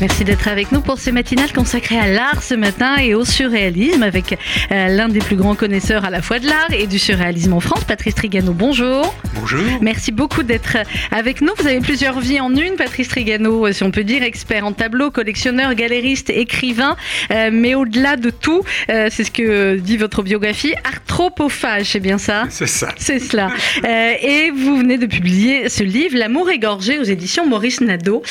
[0.00, 4.02] Merci d'être avec nous pour ces matinales consacrées à l'art ce matin et au surréalisme
[4.02, 4.38] avec
[4.72, 7.60] euh, l'un des plus grands connaisseurs à la fois de l'art et du surréalisme en
[7.60, 8.54] France, Patrice Trigano.
[8.54, 9.14] Bonjour.
[9.34, 9.60] Bonjour.
[9.82, 10.78] Merci beaucoup d'être
[11.10, 11.52] avec nous.
[11.58, 15.10] Vous avez plusieurs vies en une, Patrice Trigano, si on peut dire, expert en tableau,
[15.10, 16.96] collectionneur, galériste, écrivain,
[17.30, 22.16] euh, mais au-delà de tout, euh, c'est ce que dit votre biographie, arthropophage, c'est bien
[22.16, 22.44] ça?
[22.48, 22.88] C'est ça.
[22.96, 23.50] C'est cela.
[23.84, 28.22] et vous venez de publier ce livre, L'amour égorgé aux éditions Maurice Nadeau,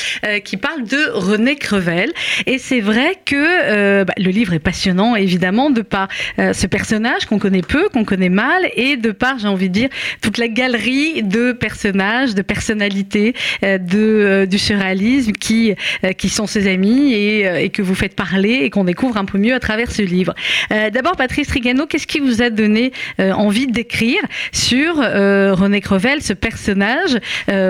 [0.44, 2.12] qui parle de René Crevel.
[2.46, 6.66] Et c'est vrai que euh, bah, le livre est passionnant, évidemment, de par euh, ce
[6.66, 9.88] personnage qu'on connaît peu, qu'on connaît mal, et de par, j'ai envie de dire,
[10.20, 15.74] toute la galerie de personnages, de personnalités euh, de, du surréalisme qui,
[16.16, 19.38] qui sont ses amis et, et, que vous faites parler et qu'on découvre un peu
[19.38, 20.34] mieux à travers ce livre.
[20.70, 24.20] D'abord, Patrice Trigano, qu'est-ce qui vous a donné envie d'écrire
[24.52, 27.18] sur René Crevel, ce personnage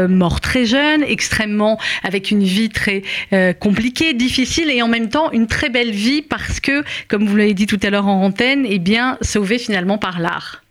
[0.09, 3.03] mort très jeune, extrêmement avec une vie très
[3.59, 7.35] compliquée compliqué, difficile et en même temps une très belle vie parce que, comme vous
[7.35, 10.63] l'avez dit tout à l'heure en antenne, eh bien, sauvé finalement par l'art.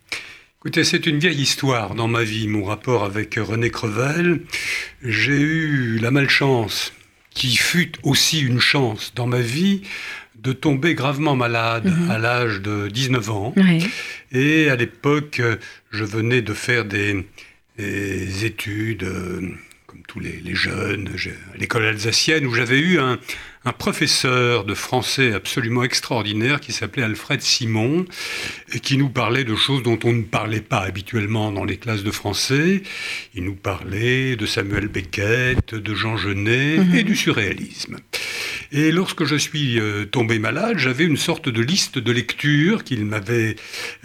[0.60, 4.42] Écoutez, c'est une vieille histoire dans ma vie, mon rapport avec René Crevel.
[5.02, 6.92] J'ai eu la malchance,
[7.30, 9.82] qui fut aussi une chance dans ma vie,
[10.40, 12.12] de tomber gravement malade mhm.
[12.12, 13.54] à l'âge de 19 ans.
[14.30, 15.42] Et à l'époque,
[15.90, 17.26] je venais de faire des,
[17.76, 19.50] des études euh,
[19.90, 21.08] comme tous les, jeunes,
[21.52, 23.18] à l'école alsacienne, où j'avais eu un,
[23.76, 28.04] professeur de français absolument extraordinaire qui s'appelait Alfred Simon,
[28.72, 32.04] et qui nous parlait de choses dont on ne parlait pas habituellement dans les classes
[32.04, 32.84] de français.
[33.34, 36.94] Il nous parlait de Samuel Beckett, de Jean Genet mhm.
[36.94, 37.96] et du surréalisme.
[38.70, 43.04] Et lorsque je suis euh, tombé malade, j'avais une sorte de liste de lecture qu'il
[43.04, 43.56] m'avait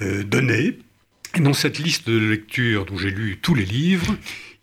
[0.02, 0.80] euh, donnée.
[1.36, 4.16] Et dans cette liste de lecture dont j'ai lu tous les livres,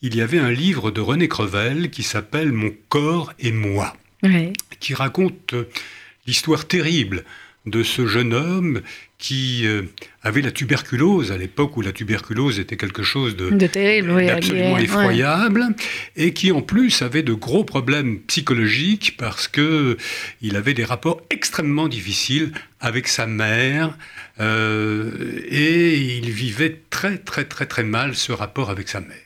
[0.02, 3.96] il y avait un livre de René Crevel qui s'appelle Mon corps et moi,
[4.80, 5.68] qui raconte euh,
[6.26, 7.24] l'histoire terrible
[7.66, 8.80] de ce jeune homme
[9.18, 9.82] qui euh,
[10.24, 15.66] avait la tuberculose à l'époque où la tuberculose était quelque chose de, d'absolument effroyable
[16.16, 19.96] et qui en plus avait de gros problèmes psychologiques parce que
[20.40, 22.50] il avait des rapports extrêmement difficiles
[22.80, 23.96] avec sa mère
[24.40, 25.12] euh,
[25.48, 29.21] et il vivait très très très très mal ce rapport avec sa mère.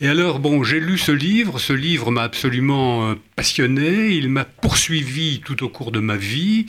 [0.00, 4.44] Et alors, bon, j'ai lu ce livre, ce livre m'a absolument euh, passionné, il m'a
[4.44, 6.66] poursuivi tout au cours de ma vie.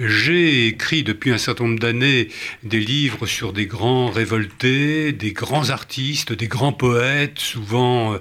[0.00, 2.28] J'ai écrit depuis un certain nombre d'années
[2.64, 8.18] des livres sur des grands révoltés, des grands artistes, des grands poètes, souvent euh,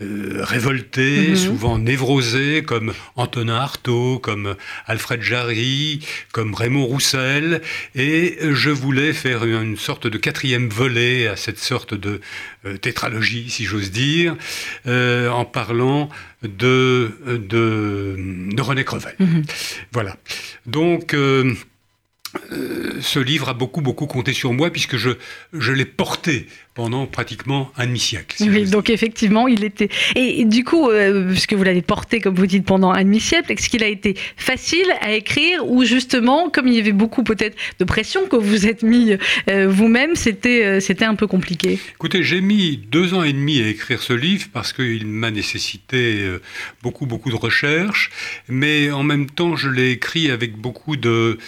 [0.00, 1.36] euh, révoltés, mhm.
[1.36, 4.56] souvent névrosés, comme Antonin Artaud, comme
[4.86, 6.00] Alfred Jarry,
[6.32, 7.62] comme Raymond Roussel.
[7.94, 12.20] Et je voulais faire une sorte de quatrième volet à cette sorte de
[12.80, 14.36] tétralogie, si j'ose dire,
[14.86, 16.08] euh, en parlant
[16.42, 19.14] de, de, René Crevel.
[19.18, 19.44] Mhm.
[19.92, 20.16] Voilà.
[20.66, 21.54] Donc, euh,
[22.52, 25.10] euh, ce livre a beaucoup, beaucoup compté sur moi puisque je,
[25.52, 28.36] je l'ai porté pendant pratiquement un demi-siècle.
[28.40, 29.90] oui, donc effectivement, il était.
[30.16, 33.68] Et, du coup, euh, puisque vous l'avez porté, comme vous dites, pendant un demi-siècle, est-ce
[33.68, 37.84] qu'il a été facile à écrire ou justement, comme il y avait beaucoup peut-être de
[37.84, 39.16] pression que vous êtes mis
[39.50, 41.78] euh, vous-même, c'était, c'était un peu compliqué?
[41.94, 46.26] Écoutez, j'ai mis deux ans et demi à écrire ce livre parce qu'il m'a nécessité
[46.82, 48.10] beaucoup, beaucoup de recherches,
[48.48, 51.38] mais en même temps, je l'ai écrit avec beaucoup de euh,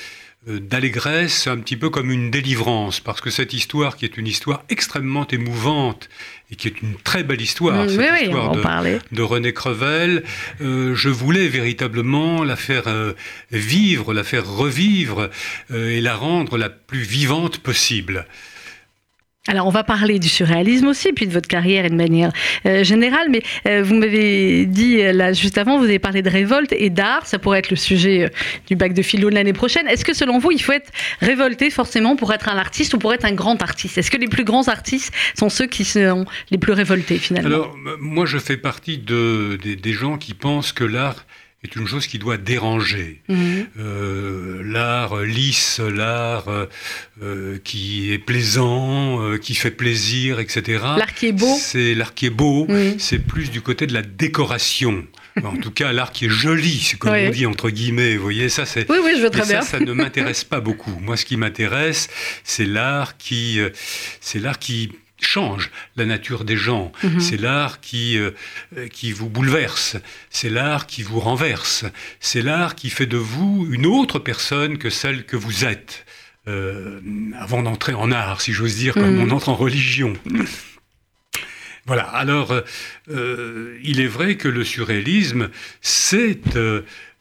[0.47, 4.63] d'allégresse, un petit peu comme une délivrance, parce que cette histoire, qui est une histoire
[4.69, 6.09] extrêmement émouvante
[6.51, 8.53] et qui est une très belle histoire, mm, cette histoire
[9.13, 10.23] de, René Crevel,
[10.61, 13.13] euh, je voulais véritablement la faire euh,
[13.51, 15.31] vivre, la faire revivre
[15.73, 18.27] et la rendre la plus vivante possible.
[19.47, 22.33] Alors on va parler du surréalisme aussi, puis de votre carrière et de manière
[22.65, 26.31] euh, générale, mais euh, vous m'avez dit euh, là juste avant, vous avez parlé de
[26.31, 28.31] révolte et d'art, ça pourrait être le sujet
[28.67, 29.87] du bac de philo de l'année prochaine.
[29.87, 30.91] Est-ce que selon vous, il faut être
[31.21, 33.99] révolté forcément pour être un artiste ou pour être un grand artiste?
[33.99, 37.49] Est-ce que les plus grands artistes sont ceux qui sont les plus révoltés finalement?
[37.49, 41.27] Alors moi je fais partie de, des gens qui pensent que l'art
[41.65, 43.23] est une chose qui doit déranger.
[43.31, 44.34] Euh,
[44.75, 46.49] l'art lisse, l'art
[47.23, 50.81] euh, qui est plaisant, euh, qui fait plaisir, etc.
[50.99, 51.57] L'art qui est beau.
[51.59, 52.67] C'est l'art qui est beau.
[52.99, 55.05] C'est plus du côté de la décoration.
[55.43, 58.17] en tout cas, l'art qui est joli, c'est comme on dit entre guillemets.
[58.17, 58.91] Vous voyez, ça, c'est.
[58.91, 59.63] Oui, oui, je veux très bien.
[59.63, 60.97] Ça, ça ne m'intéresse pas beaucoup.
[61.01, 62.09] Moi, ce qui m'intéresse,
[62.43, 63.61] c'est l'art qui,
[64.21, 64.91] c'est l'art qui
[65.25, 66.93] change la nature des gens.
[67.03, 67.21] Mhm.
[67.21, 68.31] C'est l'art qui, euh,
[68.93, 69.97] qui vous bouleverse.
[70.31, 71.85] C'est l'art qui vous renverse.
[72.21, 76.07] C'est l'art qui fait de vous une autre personne que celle que vous êtes.
[76.47, 77.01] Euh,
[77.39, 79.33] avant d'entrer en art, si j'ose dire, comme mhm.
[79.33, 80.15] on entre en religion.
[81.87, 82.63] Voilà, alors
[83.11, 85.51] euh, il est vrai que le surréalisme,
[85.83, 86.59] c'est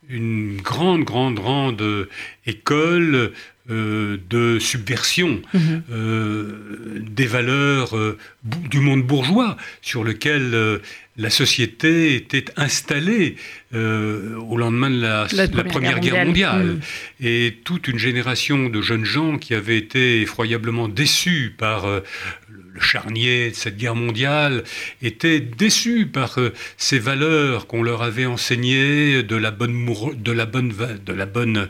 [0.08, 2.08] une grande, grande, grande
[2.46, 3.34] école
[3.70, 5.84] euh, de subversion mhm.
[5.90, 10.82] euh, des valeurs euh, du monde bourgeois sur lequel
[11.16, 13.38] la société était installée
[13.72, 15.28] au lendemain de la,
[15.64, 16.80] Première, Guerre mondiale.
[17.22, 23.52] Et toute une génération de jeunes gens qui avaient été effroyablement déçus par le charnier
[23.52, 24.64] de cette guerre mondiale
[25.02, 26.38] étaient déçus par
[26.76, 29.86] ces valeurs qu'on leur avait enseignées de la bonne,
[30.18, 30.74] de la bonne,
[31.06, 31.70] de la bonne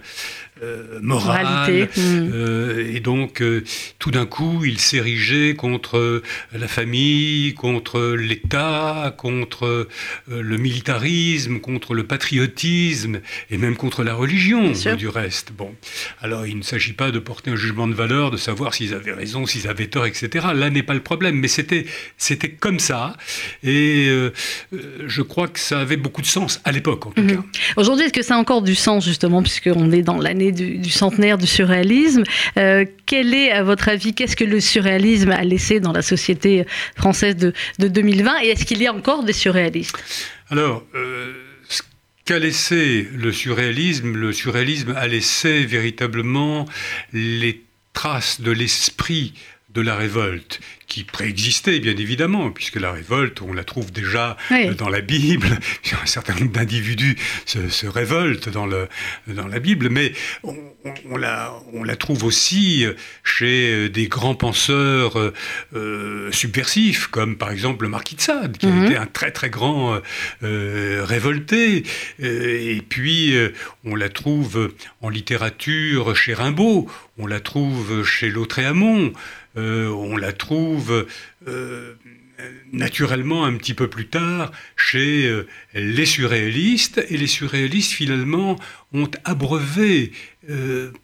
[0.63, 1.89] euh, morale.
[1.95, 2.31] Hmm.
[2.33, 3.63] Euh, et donc, euh,
[3.99, 6.21] tout d'un coup, il s'érigeait contre
[6.53, 9.87] la famille, contre l'État, contre
[10.27, 13.19] le militarisme, contre le patriotisme,
[13.49, 15.51] et même contre la religion, du reste.
[15.51, 15.73] Bon,
[16.21, 19.13] alors il ne s'agit pas de porter un jugement de valeur, de savoir s'ils avaient
[19.13, 20.47] raison, s'ils avaient tort, etc.
[20.53, 21.85] Là n'est pas le problème, mais c'était
[22.17, 23.17] c'était comme ça,
[23.63, 24.09] et
[25.05, 27.37] je crois que ça avait beaucoup de sens à l'époque, en tout mhm.
[27.37, 27.43] cas.
[27.77, 31.37] Aujourd'hui, est-ce que ça a encore du sens justement, puisqu'on est dans l'année du, centenaire
[31.37, 32.23] du surréalisme.
[32.57, 36.65] Euh, quel est, à votre avis, qu'est-ce que le surréalisme a laissé dans la société
[36.95, 39.97] française de, 2020 Et est-ce qu'il y a encore des surréalistes?
[40.49, 41.33] Alors, euh,
[42.25, 46.65] qu'a laissé le surréalisme, le surréalisme a laissé véritablement
[47.11, 47.61] les
[47.93, 49.33] traces de l'esprit
[49.73, 54.75] de la révolte, qui préexistait bien évidemment, puisque la révolte, on la trouve déjà euh,
[54.75, 55.47] dans la Bible,
[56.03, 57.15] un certain nombre d'individus
[57.45, 58.87] se, révoltent dans, le,
[59.27, 62.85] dans la Bible, mais on, la, on la trouve aussi
[63.23, 65.33] chez euh, des grands penseurs
[65.73, 68.85] euh, subversifs, comme par exemple le marquis de Sade, qui a mhm.
[68.85, 69.99] été un très très grand
[70.41, 71.83] révolté,
[72.19, 73.35] et puis
[73.83, 76.87] on la trouve en littérature chez Rimbaud,
[77.17, 79.11] on la trouve chez Lautréamont, euh,
[79.55, 81.05] on la trouve
[81.47, 81.93] euh,
[82.71, 88.57] naturellement un petit peu plus tard chez euh, les surréalistes, et les surréalistes finalement
[88.93, 90.11] ont abreuvé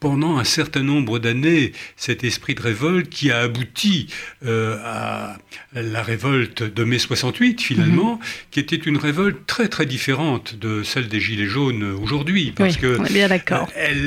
[0.02, 4.08] pendant un certain nombre d'années cet esprit de révolte qui a abouti
[4.46, 5.38] à
[5.74, 8.22] la révolte de mai 68 finalement, mhm.
[8.52, 12.98] qui était une révolte très très différente de celle des Gilets jaunes aujourd'hui, parce que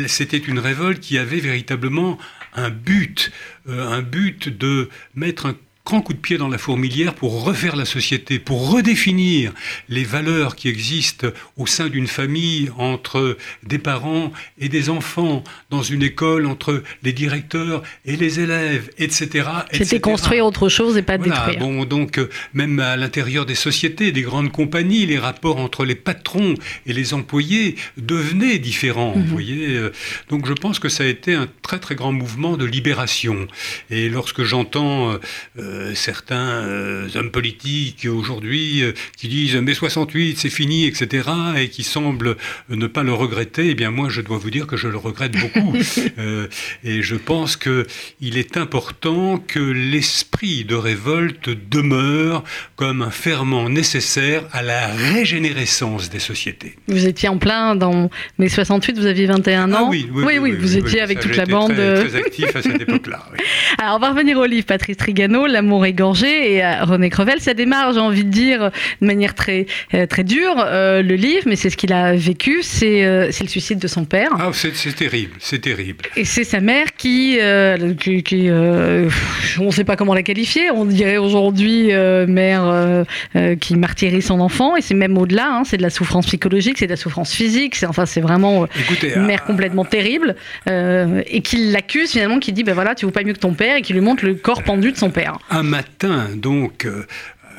[0.06, 2.19] c'était une révolte qui avait véritablement
[2.54, 3.31] un but,
[3.69, 7.75] euh, un but de mettre un grand coup de pied dans la fourmilière pour refaire
[7.75, 9.52] la société, pour redéfinir
[9.88, 11.26] les valeurs qui existent
[11.56, 17.12] au sein d'une famille entre des parents et des enfants, dans une école entre les
[17.12, 19.49] directeurs et les élèves, etc.
[19.73, 21.58] C'était construire autre chose et pas détruire.
[21.58, 25.96] Bon, donc euh, même à l'intérieur des sociétés, des grandes compagnies, les rapports entre les
[25.96, 26.55] patrons
[26.87, 29.12] et les employés devenaient différents.
[29.12, 29.26] Vous mhm.
[29.26, 29.93] voyez, euh.
[30.31, 33.49] donc je pense que ça a été un très très grand mouvement de libération.
[33.90, 35.19] Et lorsque j'entends euh,
[35.72, 41.28] euh, certains euh, hommes politiques aujourd'hui euh, qui disent mais 68 c'est fini, etc.
[41.56, 42.36] et qui semblent
[42.69, 45.32] ne pas le regretter, eh bien moi je dois vous dire que je le regrette
[45.32, 45.74] beaucoup.
[46.84, 52.44] et je pense qu'il est important que l'esprit de révolte demeure
[52.76, 56.76] comme un ferment nécessaire à la régénérescence des sociétés.
[56.88, 59.76] Vous étiez en plein dans mai 68, vous aviez 21 ans.
[59.78, 61.72] Ah oui, oui, oui, vous étiez avec toute la bande.
[61.72, 63.20] Très, très actif à cette époque-là.
[63.78, 67.41] Alors on va revenir au livre Patrice Trigano, L'amour égorgé et à René Crevel.
[67.41, 71.44] Ça démarre, j'ai envie de dire, de manière très, euh, très dure, euh, le livre,
[71.46, 74.31] mais c'est ce qu'il a vécu, c'est euh, le suicide de son père.
[74.41, 76.05] Ah, c'est terrible, c'est terrible.
[76.17, 77.39] Et c'est sa mère qui,
[78.25, 81.93] qui, on ne sait pas comment la qualifier, on dirait aujourd'hui
[82.27, 83.05] mère
[83.60, 86.86] qui martyrise son enfant, et c'est même au-delà, hein, c'est de la souffrance psychologique, c'est
[86.86, 88.67] de la souffrance physique, c'est enfin vraiment
[89.03, 90.34] une mère complètement terrible,
[90.67, 93.77] et qui l'accuse finalement, qui dit ben voilà, tu vaux pas mieux que ton père,
[93.77, 95.39] et qui lui montre le corps pendu de son père.
[95.55, 97.05] Un matin, donc, euh,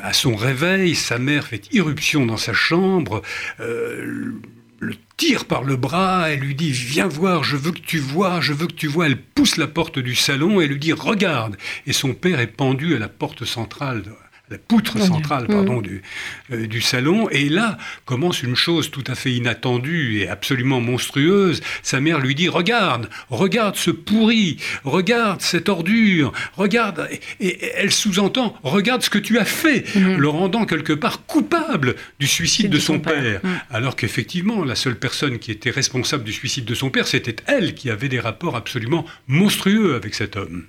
[0.02, 3.22] à son réveil, sa mère fait irruption dans sa chambre,
[3.60, 4.32] euh,
[4.80, 8.42] le tire par le bras, elle lui dit Viens voir, je veux que tu vois,
[8.42, 9.06] je veux que tu vois.
[9.06, 12.96] Elle pousse la porte du salon et lui dit Regarde Et son père est pendu
[12.96, 14.02] à la porte centrale
[14.53, 16.01] la poutre centrale pardon, du,
[16.51, 17.27] euh, du salon.
[17.29, 21.62] Et là commence une chose tout à fait inattendue et absolument monstrueuse.
[21.81, 27.10] Sa mère lui dit Regarde, regarde ce pourri, regarde cette ordure, regarde.
[27.39, 30.17] Et, elle sous-entend Regarde ce que tu as fait, mhm.
[30.17, 33.41] le rendant quelque part coupable du suicide de son, père.
[33.43, 33.60] Mhm.
[33.72, 37.74] Alors qu'effectivement, la seule personne qui était responsable du suicide de son père, c'était elle
[37.74, 40.65] qui avait des rapports absolument monstrueux avec cet homme.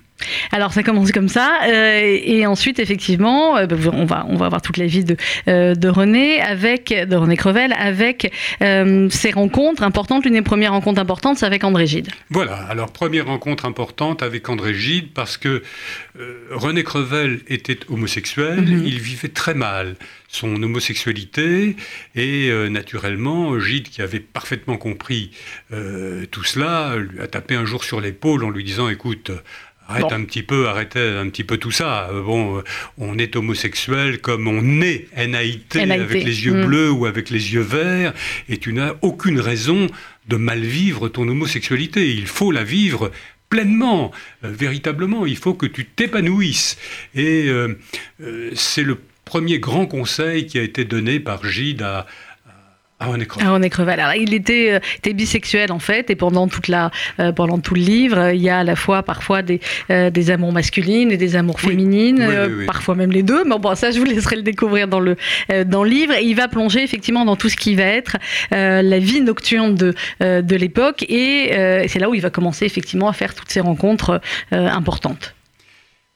[0.51, 4.45] Alors ça commence comme ça, euh, et ensuite effectivement, euh, bah, on va on va
[4.45, 5.17] avoir toute la vie de
[5.47, 8.31] euh, de René avec de René Crevel avec
[8.61, 10.23] ses rencontres importantes.
[10.25, 12.09] L'une des premières rencontres importantes, c'est avec André Gide.
[12.29, 12.55] Voilà.
[12.69, 15.63] Alors première rencontre importante avec André Gide parce que
[16.51, 18.83] René Crevel était homosexuel, mhm.
[18.85, 19.95] il vivait très mal
[20.27, 21.75] son homosexualité
[22.15, 25.31] et naturellement Gide qui avait parfaitement compris
[26.31, 29.31] tout cela lui a tapé un jour sur l'épaule en lui disant écoute
[29.87, 32.09] Arrête un petit peu, arrêtez un petit peu tout ça.
[32.09, 32.63] Euh, bon, euh,
[32.97, 36.65] on est homosexuel comme on est NAIT, avec les yeux mm.
[36.65, 38.13] bleus ou avec les yeux verts,
[38.49, 39.87] et tu n'as aucune raison
[40.27, 42.11] de mal vivre ton homosexualité.
[42.13, 43.11] Il faut la vivre
[43.49, 44.11] pleinement,
[44.43, 45.27] euh, véritablement.
[45.27, 46.77] Il faut que tu t'épanouisses.
[47.13, 47.51] Et
[48.55, 52.07] c'est le premier grand conseil qui a été donné par Gide à,
[52.99, 53.99] ah, René Crevel.
[53.99, 57.73] Alors, il était, euh, était, bisexuel en fait, et pendant toute la, euh, pendant tout
[57.73, 59.59] le livre, il y a à la fois parfois des,
[59.89, 62.25] euh, des amours masculines et des amours féminines,
[62.65, 63.43] parfois même les deux.
[63.43, 65.17] Mais bon, ça, je vous laisserai le découvrir dans le
[65.65, 66.13] dans le livre.
[66.13, 68.17] Et il va plonger effectivement dans tout ce qui va être
[68.51, 71.51] la vie nocturne de de l'époque, et
[71.87, 74.21] c'est là où il va commencer effectivement à faire toutes ces rencontres
[74.51, 75.35] importantes.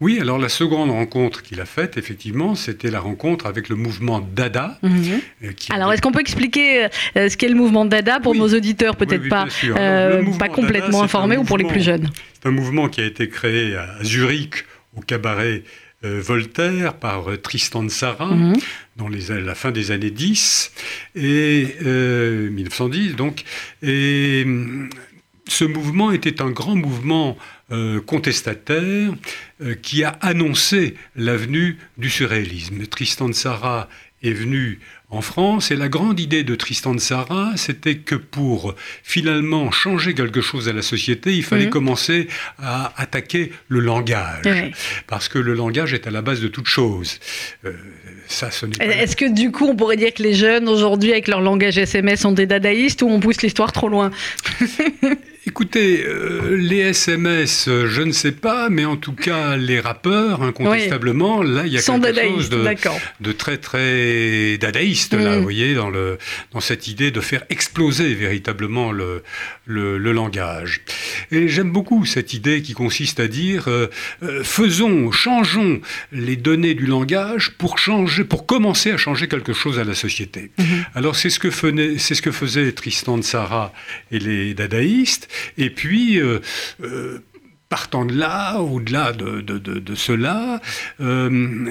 [0.01, 4.22] Oui, alors la seconde rencontre qu'il a faite, effectivement, c'était la rencontre avec le mouvement
[4.22, 4.79] Dada.
[4.82, 5.20] Mhm.
[5.44, 6.86] Euh, alors, est-ce qu'on peut expliquer
[7.18, 11.36] euh, ce qu'est le mouvement Dada pour nos auditeurs, peut-être pas, euh, pas complètement informés
[11.36, 14.65] ou pour les plus jeunes C'est un mouvement qui a été créé à Zurich,
[14.96, 15.63] au cabaret
[16.01, 18.56] Voltaire, par Tristan de Sarah, mhm.
[18.96, 20.72] dans les, la fin des années 10,
[21.15, 23.44] et 1910, donc.
[23.84, 24.46] Et
[25.50, 27.38] ce mouvement était un grand mouvement
[27.71, 29.11] euh, contestataire
[29.61, 32.85] euh, qui a annoncé la venue du surréalisme.
[32.88, 33.88] Tristan de Sarah
[34.23, 34.79] est venu
[35.11, 40.13] en France et la grande idée de Tristan de Sarah, c'était que pour finalement changer
[40.13, 41.71] quelque chose à la société, il fallait mhm.
[41.71, 42.27] commencer
[42.59, 44.71] à attaquer le langage.
[45.07, 47.19] Parce que le langage est à la base de toute chose.
[47.65, 47.73] Euh,
[48.79, 52.21] Est-ce que du coup, on pourrait dire que les jeunes aujourd'hui, avec leur langage SMS,
[52.21, 54.11] sont des dadaïstes ou on pousse l'histoire trop loin?
[55.50, 60.44] Écoutez, euh, les SMS, euh, je ne sais pas, mais en tout cas, les rappeurs,
[60.44, 65.38] incontestablement, là, il y a quelque chose de, très, très dadaïste, là, mm.
[65.38, 66.20] vous voyez, dans, le,
[66.51, 69.24] dans cette idée de faire exploser véritablement le,
[69.65, 70.82] le, langage.
[71.32, 73.88] Et j'aime beaucoup cette idée qui consiste à dire, euh,
[74.44, 79.84] faisons, changeons les données du langage pour changer, pour commencer à changer quelque chose à
[79.84, 80.51] la société.
[80.60, 80.84] Mm-hmm.
[80.94, 81.50] Alors, c'est ce que
[81.98, 83.74] c'est ce que faisaient Tristan de Sarah
[84.12, 85.27] et les dadaïstes.
[85.58, 86.39] Et puis, euh,
[86.84, 87.19] euh,
[87.69, 90.62] partant de là, au-delà de, cela,
[91.01, 91.69] euh,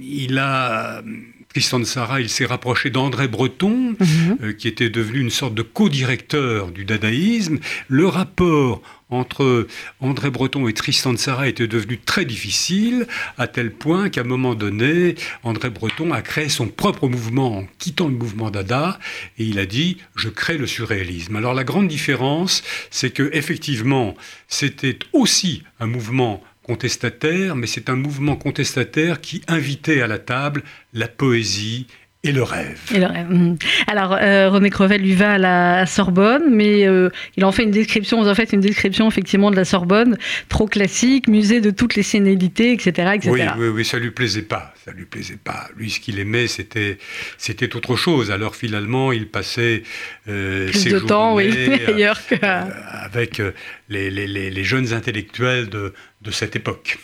[0.00, 1.02] il a...
[1.50, 4.54] Tristan de Sarah, il s'est rapproché d'André Breton, mhm.
[4.54, 7.58] qui était devenu une sorte de co-directeur du dadaïsme.
[7.88, 9.66] Le rapport entre
[9.98, 14.24] André Breton et Tristan de Sarah était devenu très difficile, à tel point qu'à un
[14.24, 19.00] moment donné, André Breton a créé son propre mouvement en quittant le mouvement Dada,
[19.36, 21.34] et il a dit je crée le surréalisme.
[21.34, 24.14] Alors la grande différence, c'est que effectivement,
[24.46, 30.62] c'était aussi un mouvement contestataire, mais c'est un mouvement contestataire qui invitait à la table
[30.92, 31.86] la poésie
[32.22, 32.78] et le rêve.
[32.94, 33.56] Hum.
[33.86, 37.70] Alors, euh, René Crevel lui va à la Sorbonne, mais euh, il en fait une
[37.70, 40.18] description, en fait une description effectivement de la Sorbonne,
[40.50, 43.12] trop classique, musée de toutes les sénilités, etc.
[43.14, 43.30] etc.
[43.30, 45.68] Oui, oui, oui, ça lui plaisait pas, ça lui plaisait pas.
[45.76, 46.98] Lui, ce qu'il aimait, c'était,
[47.38, 48.30] c'était autre chose.
[48.30, 49.82] Alors finalement, il passait
[50.28, 51.50] euh, Plus ses de temps, oui,
[51.86, 52.34] ailleurs que...
[52.42, 53.40] avec
[53.88, 56.98] les, les, les, jeunes intellectuels de, de cette époque.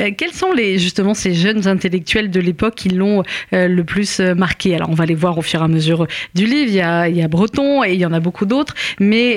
[0.00, 4.20] Euh, quels sont les, justement ces jeunes intellectuels de l'époque qui l'ont euh, le plus
[4.20, 4.74] euh, marqué?
[4.74, 6.70] Alors on va les voir au fur et à mesure du livre.
[6.70, 8.74] Il y a, Breton et il y en a beaucoup d'autres.
[9.00, 9.36] Mais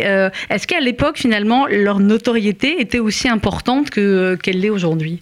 [0.50, 5.22] est-ce qu'à l'époque finalement leur notoriété était aussi importante que qu'elle l'est aujourd'hui?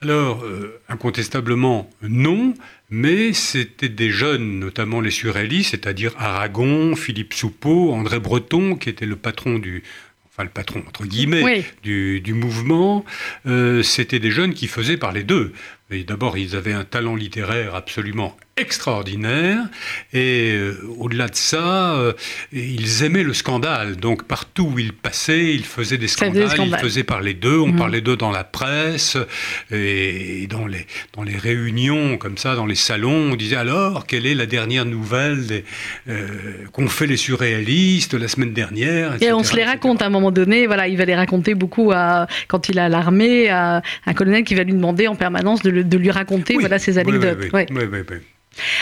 [0.00, 0.44] Alors,
[0.88, 2.54] incontestablement, non,
[2.90, 9.06] mais c'était des jeunes, notamment les surréalistes, c'est-à-dire Aragon, Philippe Soupeau, André Breton, qui était
[9.06, 9.82] le patron du,
[10.44, 13.04] le patron entre guillemets du, mouvement,
[13.46, 15.52] euh, c'était des jeunes qui faisaient parler d'eux.
[15.90, 19.58] D'abord, ils avaient un talent littéraire absolument extraordinaire.
[20.12, 22.12] Et euh, au-delà de ça, euh,
[22.52, 23.96] ils aimaient le scandale.
[23.96, 27.76] Donc partout où ils passaient, ils faisaient des scandales, ils faisaient parler d'eux, on mm.
[27.76, 29.16] parlait d'eux dans la presse
[29.70, 34.26] et dans les, dans les réunions, comme ça, dans les salons, on disait alors, quelle
[34.26, 35.62] est la dernière nouvelle
[36.08, 36.26] euh,
[36.72, 40.30] qu'ont fait les surréalistes la semaine dernière Et on se les raconte à un moment
[40.30, 44.44] donné, voilà, il va les raconter beaucoup à, quand il a l'armée, à un colonel
[44.44, 47.38] qui va lui demander en permanence de, lui raconter voilà, ses anecdotes.
[47.52, 48.16] Oui, oui, oui.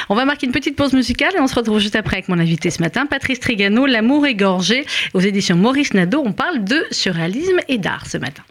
[0.08, 2.38] On va marquer une petite pause musicale et on se retrouve juste après avec mon
[2.38, 6.22] invité ce matin, Patrice Trigano, L'amour égorgé, aux éditions Maurice Nadeau.
[6.24, 8.42] On parle de surréalisme et d'art ce matin.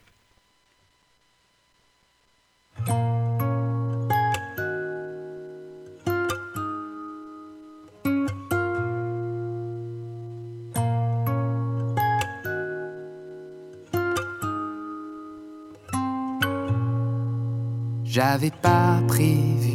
[18.04, 19.75] J'avais pas prévu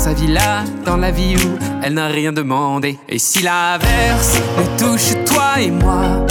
[0.00, 2.98] sa villa, dans la vie où elle n'a rien demandé.
[3.06, 6.24] Et si l'averse nous touche toi et moi,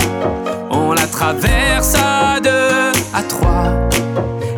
[0.71, 3.67] on la traverse à deux, à trois.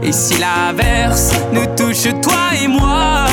[0.01, 3.25] Et si l'averse nous touche toi et moi,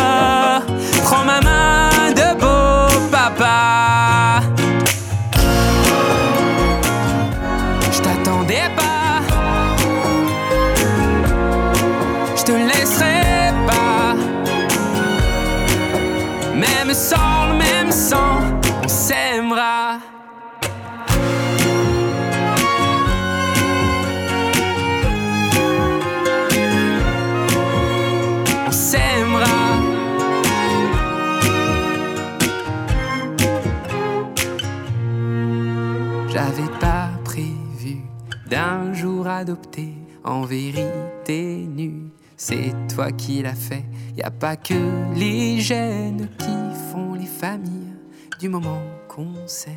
[40.29, 42.11] en vérité nu.
[42.37, 43.85] C'est toi qui l'as fait.
[44.17, 44.75] Y a pas que
[45.15, 47.95] les gènes qui font les familles
[48.39, 49.75] du moment qu'on s'aime.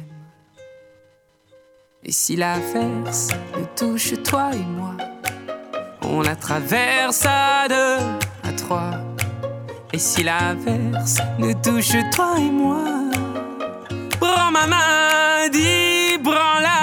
[2.03, 4.97] Et si l'averse nous touche toi et moi,
[6.01, 8.91] on la traverse à deux, à trois.
[9.93, 12.83] Et si l'averse nous touche toi et moi,
[14.19, 16.71] prends ma main, dis prends-la.
[16.71, 16.80] Je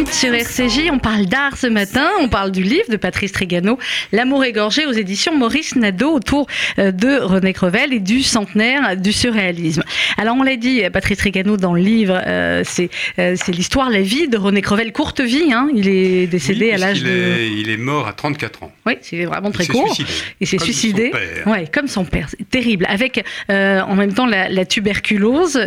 [0.00, 3.78] minutes sur RCJ, on parle d'art ce matin, on parle du livre de Patrice Trégano,
[4.12, 6.46] L'amour égorgé aux éditions Maurice Nadeau autour
[6.78, 9.82] euh, de René Crevel et du centenaire du surréalisme.
[10.16, 14.00] Alors on l'a dit, Patrice Trégano dans le livre, euh, c'est euh, c'est l'histoire, la
[14.00, 17.08] vie de René Crevel, courte vie, hein, il est décédé Oui, à l'âge de...
[17.10, 18.72] est- il est mort à 34 ans.
[18.86, 19.92] Oui, c'est vraiment très Il court.
[19.94, 20.10] suicidé,
[20.40, 21.12] Il s'est son suicidé.
[21.44, 22.28] Ouais, comme son père.
[22.50, 22.86] Terrible.
[22.88, 25.60] Avec euh, en même temps la, la tuberculose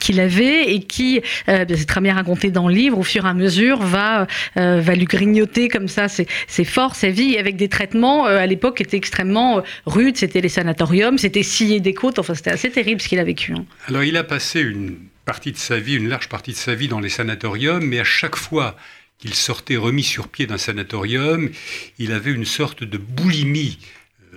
[0.00, 3.28] qu'il avait et qui, bien, c'est très bien raconté dans le livre, au fur et
[3.28, 7.56] à mesure va euh, va lui grignoter comme ça ses, ses forces, sa vie, avec
[7.56, 10.16] des traitements euh, à l'époque qui étaient extrêmement euh, rudes.
[10.16, 12.18] C'était les sanatoriums, c'était scier des côtes.
[12.18, 13.52] Enfin, c'était assez terrible ce qu'il a vécu.
[13.52, 13.64] hein.
[13.88, 16.88] Alors il a passé une partie de sa vie, une large partie de sa vie
[16.88, 18.76] dans les sanatoriums, mais à chaque fois
[19.18, 21.50] qu'il sortait remis sur pied d'un sanatorium,
[21.98, 23.78] il avait une sorte de boulimie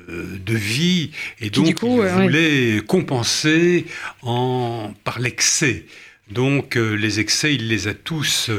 [0.08, 2.12] de vie et donc du coup, il ouais.
[2.12, 3.88] voulait compenser
[4.22, 5.86] en, par l'excès.
[6.30, 8.50] Donc euh, les excès, il les a tous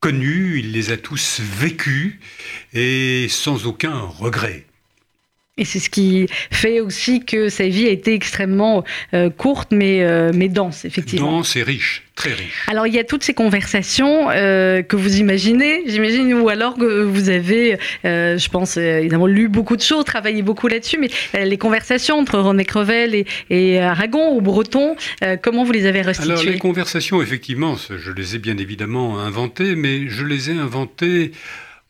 [0.00, 2.18] connus, il les a tous vécus
[2.72, 4.64] et sans aucun regret.
[5.60, 10.02] Et c'est ce qui fait aussi que sa vie a été extrêmement euh, courte, mais,
[10.02, 11.30] euh, mais dense, effectivement.
[11.30, 12.64] Dense et riche, très riche.
[12.66, 17.02] Alors il y a toutes ces conversations euh, que vous imaginez, j'imagine, ou alors que
[17.02, 21.44] vous avez, euh, je pense évidemment lu beaucoup de choses, travaillé beaucoup là-dessus, mais euh,
[21.44, 24.96] les conversations entre René Crevel et, et Aragon ou Breton,
[25.42, 26.32] comment vous les avez restituées?
[26.32, 31.32] Alors les conversations, effectivement, je les ai bien évidemment inventées, mais je les ai inventées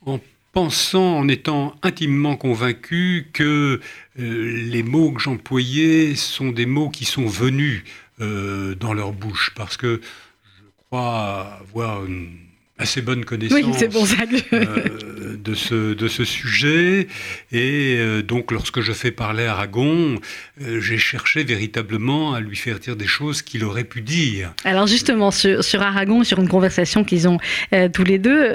[0.07, 0.19] en
[0.53, 3.81] pensant, en étant intimement convaincu que
[4.19, 7.85] euh, les mots que j'employais sont des mots qui sont venus
[8.21, 12.37] euh, dans leur bouche, parce que je crois avoir une-
[12.81, 13.83] assez bonne connaissance
[14.53, 14.67] euh,
[15.37, 17.09] de, ce, de ce sujet.
[17.53, 20.17] Et euh, donc, lorsque je fais parler Aragon,
[20.63, 24.55] euh, j'ai cherché véritablement à lui faire dire des choses qu'il aurait pu dire.
[24.65, 27.39] Alors, justement, sur, sur Aragon, sur une conversation qu'ils ont
[27.93, 28.55] tous les deux,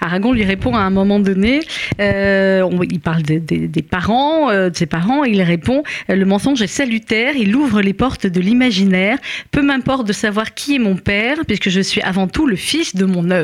[0.00, 1.60] Aragon lui répond à un moment donné
[1.98, 7.80] il parle des parents, de ses parents, il répond Le mensonge est salutaire, il ouvre
[7.80, 9.18] les portes de l'imaginaire.
[9.50, 12.94] Peu m'importe de savoir qui est mon père, puisque je suis avant tout le fils
[12.94, 13.35] de mon œuvre.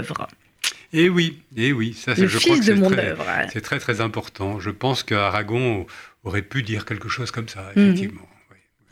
[0.95, 3.25] Et eh oui, et eh oui, ça, le je fils de mon œuvre.
[3.51, 4.61] C'est très très important.
[4.61, 5.87] Je pense qu'Aragon
[6.23, 7.83] aurait pu dire quelque chose comme ça, mhm.
[7.83, 8.29] effectivement.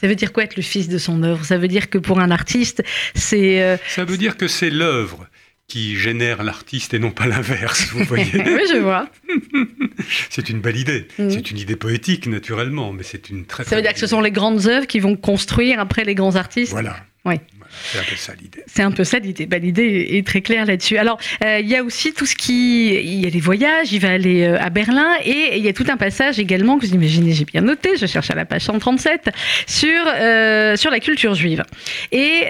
[0.00, 1.44] Ça veut dire quoi être le fils de son œuvre?
[1.44, 2.82] Ça veut dire que pour un artiste,
[3.14, 3.62] c'est...
[3.62, 5.26] Euh, ça veut dire que c'est l'œuvre
[5.66, 9.08] qui génère l'artiste et non pas l'inverse, vous voyez Oui, je vois.
[10.30, 11.06] c'est une belle idée.
[11.18, 11.30] Mhm.
[11.30, 13.64] C'est une idée poétique, naturellement, mais c'est une très...
[13.64, 16.36] Ça veut dire que ce sont les grandes œuvres qui vont construire après les grands
[16.36, 16.72] artistes?
[16.72, 16.96] Voilà.
[17.26, 17.34] Oui.
[17.82, 18.64] C'est un peu ça l'idée.
[18.66, 19.46] C'est un peu ça l'idée.
[19.46, 20.96] Bah, l'idée est très claire là-dessus.
[20.96, 22.94] Alors, euh, il y a aussi tout ce qui.
[22.94, 25.72] Il y a les voyages, il va aller euh, à Berlin et il y a
[25.72, 28.62] tout un passage également que vous imaginez, j'ai bien noté, je cherche à la page
[28.62, 29.30] 137,
[29.66, 31.64] sur, euh, sur la culture juive.
[32.12, 32.44] Et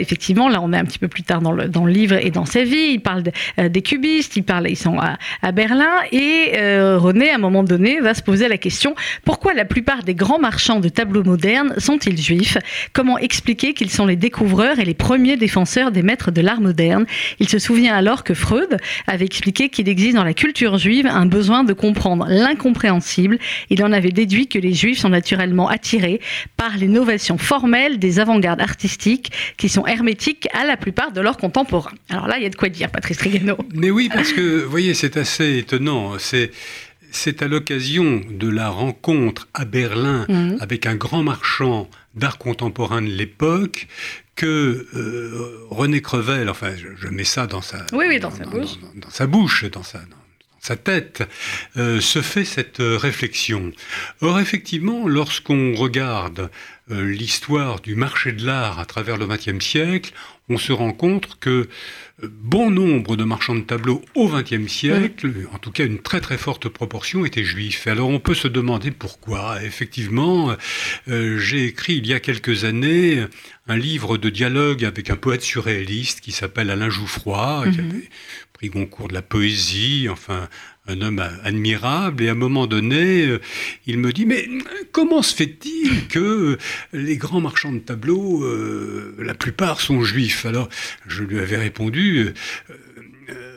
[0.00, 2.30] effectivement, là, on est un petit peu plus tard dans le, dans le livre et
[2.30, 2.92] dans sa vie.
[2.92, 3.22] Il parle
[3.58, 6.52] des cubistes, il parle, ils sont à, à Berlin et
[6.96, 10.38] René, à un moment donné, va se poser la question pourquoi la plupart des grands
[10.38, 12.58] marchands de tableaux modernes sont-ils juifs?
[12.92, 17.04] Comment expliquer qu'ils sont les découvertes et les premiers défenseurs des maîtres de l'art moderne.
[17.40, 21.26] Il se souvient alors que Freud avait expliqué qu'il existe dans la culture juive un
[21.26, 23.38] besoin de comprendre l'incompréhensible.
[23.68, 26.20] Il en avait déduit que les juifs sont naturellement attirés
[26.56, 31.92] par l'innovation formelle des avant-gardes artistiques qui sont hermétiques à la plupart de leurs contemporains.
[32.08, 33.58] Alors là, il y a de quoi dire, Patrice Trigano.
[33.74, 36.18] Mais oui, parce que, vous voyez, c'est assez étonnant.
[36.18, 36.50] C'est
[37.12, 40.58] c'est à l'occasion de la rencontre à Berlin mmh.
[40.60, 43.88] avec un grand marchand d'art contemporain de l'époque
[44.40, 49.26] que euh, René Crevel, enfin je, mets ça dans sa, dans, sa bouche, dans, sa
[49.26, 51.28] bouche, dans sa, tête,
[51.76, 53.70] euh, se fait cette euh, réflexion.
[54.22, 56.50] Or, effectivement, lorsqu'on regarde
[56.90, 60.12] l'histoire du marché de l'art à travers le XXe siècle,
[60.48, 61.68] on se rend compte que
[62.22, 66.36] bon nombre de marchands de tableaux au XXe siècle, en tout cas une très très
[66.36, 67.86] forte proportion, étaient juifs.
[67.86, 69.62] Alors on peut se demander pourquoi.
[69.62, 70.54] Effectivement,
[71.08, 73.24] euh, j'ai écrit il y a quelques années
[73.68, 77.90] un livre de dialogue avec un poète surréaliste qui s'appelle Alain Jouffroy, qui mhm.
[77.90, 78.08] avait
[78.52, 80.48] pris Goncourt de la poésie, enfin
[80.86, 83.40] un homme admirable, et à un moment donné, euh,
[83.86, 84.48] il me dit, mais
[84.92, 86.58] comment se fait-il que
[86.92, 90.46] les grands marchands de tableaux, euh, la plupart sont juifs?
[90.46, 90.68] Alors,
[91.06, 92.74] je lui avais répondu, euh,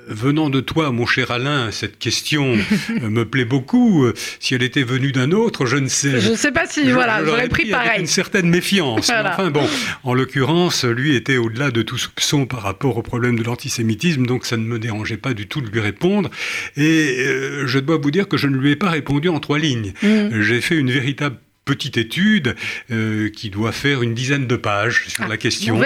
[0.07, 2.57] venant de toi, mon cher Alain, cette question
[3.01, 4.07] me plaît beaucoup.
[4.39, 6.19] Si elle était venue d'un autre, je ne sais.
[6.19, 8.01] Je ne sais pas si, voilà, j'aurais pris pareil.
[8.01, 9.09] une certaine méfiance.
[9.09, 9.67] Enfin bon,
[10.03, 14.45] en l'occurrence, lui était au-delà de tout soupçon par rapport au problème de l'antisémitisme, donc
[14.45, 16.29] ça ne me dérangeait pas du tout de lui répondre.
[16.77, 19.59] Et euh, je dois vous dire que je ne lui ai pas répondu en trois
[19.59, 19.93] lignes.
[20.01, 20.41] Mm.
[20.41, 22.55] J'ai fait une véritable petite étude
[22.91, 25.79] euh, qui doit faire une dizaine de pages sur la ah, question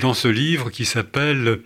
[0.00, 1.58] dans ce livre qui s'appelle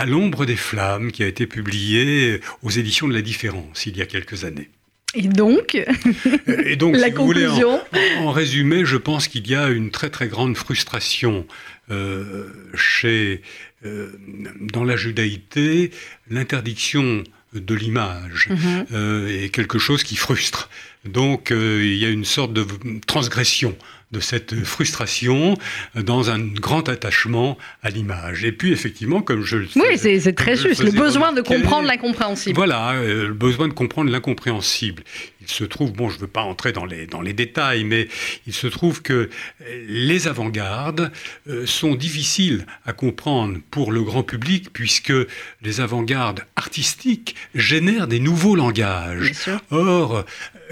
[0.00, 4.00] À l'ombre des flammes, qui a été publié aux éditions de la Différence il y
[4.00, 4.70] a quelques années.
[5.12, 5.76] Et donc,
[6.64, 7.82] Et donc la conclusion
[8.20, 11.46] en, résumé, je pense qu'il y a une très très grande frustration
[11.90, 13.42] euh, chez,
[13.84, 14.10] euh,
[14.60, 15.90] dans la judaïté,
[16.30, 18.86] l'interdiction de l'image mhm.
[19.28, 20.70] est quelque chose qui frustre.
[21.04, 22.66] Donc euh, il y a une sorte de
[23.06, 23.74] transgression
[24.10, 25.56] de cette frustration
[25.94, 28.44] dans un grand attachement à l'image.
[28.44, 32.56] Et puis effectivement, comme je le Oui, c'est très juste, le besoin de comprendre l'incompréhensible.
[32.56, 35.04] Voilà, euh, le besoin de comprendre l'incompréhensible.
[35.40, 38.08] Il se trouve, bon, je ne veux pas entrer dans les, dans les détails, mais
[38.46, 39.30] il se trouve que
[39.86, 41.12] les avant-gardes
[41.48, 45.12] euh, sont difficiles à comprendre pour le grand public, puisque
[45.62, 49.32] les avant-gardes artistiques génèrent des nouveaux langages.
[49.70, 50.24] Or,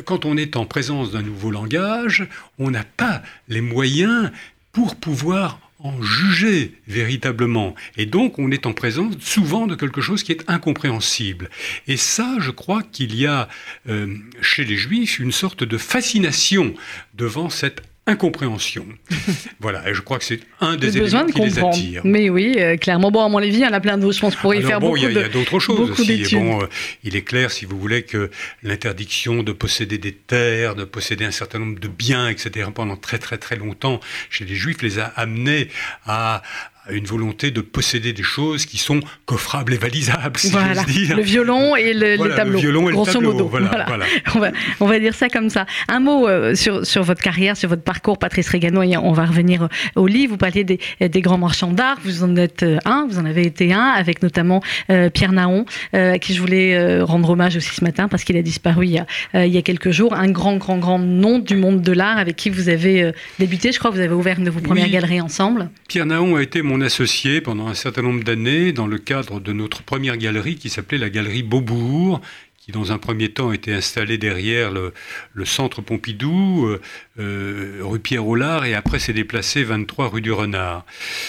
[0.05, 2.27] quand on est en présence d'un nouveau langage,
[2.59, 4.31] on n'a pas les moyens
[4.73, 7.75] pour pouvoir en juger véritablement.
[7.97, 11.51] Et donc, on est en présence souvent de quelque chose qui est incompréhensible.
[11.87, 13.49] Et ça, je crois qu'il y a
[13.89, 16.75] euh, chez les Juifs une sorte de fascination
[17.15, 18.87] devant cette incompréhension.
[19.61, 22.03] voilà, et je crois que c'est un des éléments de qui les attire.
[22.05, 23.11] Mais oui, euh, clairement.
[23.11, 24.15] Bon, à mon avis, il y en a plein d'autres.
[24.15, 26.25] Je pense pourrait y faire beaucoup Il y a, d'autres choses aussi.
[26.33, 26.67] Bon, euh,
[27.05, 28.31] il est clair, si vous voulez, que
[28.63, 33.19] l'interdiction de posséder des terres, de posséder un certain nombre de biens, etc., pendant très
[33.19, 35.69] très très longtemps, chez les Juifs, les a amenés
[36.07, 36.43] à
[36.91, 40.83] une volonté de posséder des choses qui sont coffrables et valisables, si voilà.
[40.85, 41.17] dire.
[41.17, 42.53] Le violon et le, voilà, les tableaux.
[42.55, 43.33] Le violon et grosso le tableau.
[43.33, 43.49] modo.
[43.49, 44.05] Voilà, voilà.
[44.35, 45.67] On, va, on, va, dire ça comme ça.
[45.89, 49.25] Un mot euh, sur, sur votre carrière, sur votre parcours, Patrice Regano, et on va
[49.27, 50.33] revenir au livre.
[50.33, 51.99] Vous parliez des, des grands marchands d'art.
[52.05, 56.15] Vous en êtes un, vous en avez été un, avec notamment euh, Pierre Naon, euh,
[56.15, 58.93] à qui je voulais euh, rendre hommage aussi ce matin parce qu'il a disparu il
[58.93, 60.15] y a, euh, il y a quelques jours.
[60.15, 63.73] Un grand, grand, grand nom du monde de l'art avec qui vous avez euh, débuté.
[63.73, 64.91] Je crois que vous avez ouvert une de vos premières Oui.
[64.91, 65.71] galeries ensemble.
[65.89, 69.53] Pierre Naon a été mon associé pendant un certain nombre d'années dans le cadre de
[69.53, 72.21] notre première galerie qui s'appelait la galerie Beaubourg,
[72.59, 74.93] qui dans un premier temps était installée derrière le,
[75.33, 76.77] le centre Pompidou,
[77.19, 80.85] euh, rue Pierre-Aulard, et après s'est déplacé 23 rue du Renard.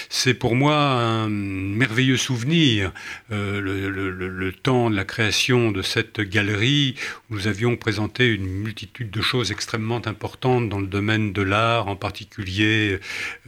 [0.10, 2.92] C'est pour moi un merveilleux souvenir,
[3.32, 6.96] euh, le, le- le- le temps de la création de cette galerie,
[7.30, 11.88] où nous avions présenté une multitude de choses extrêmement importantes dans le domaine de l'art,
[11.88, 13.00] en particulier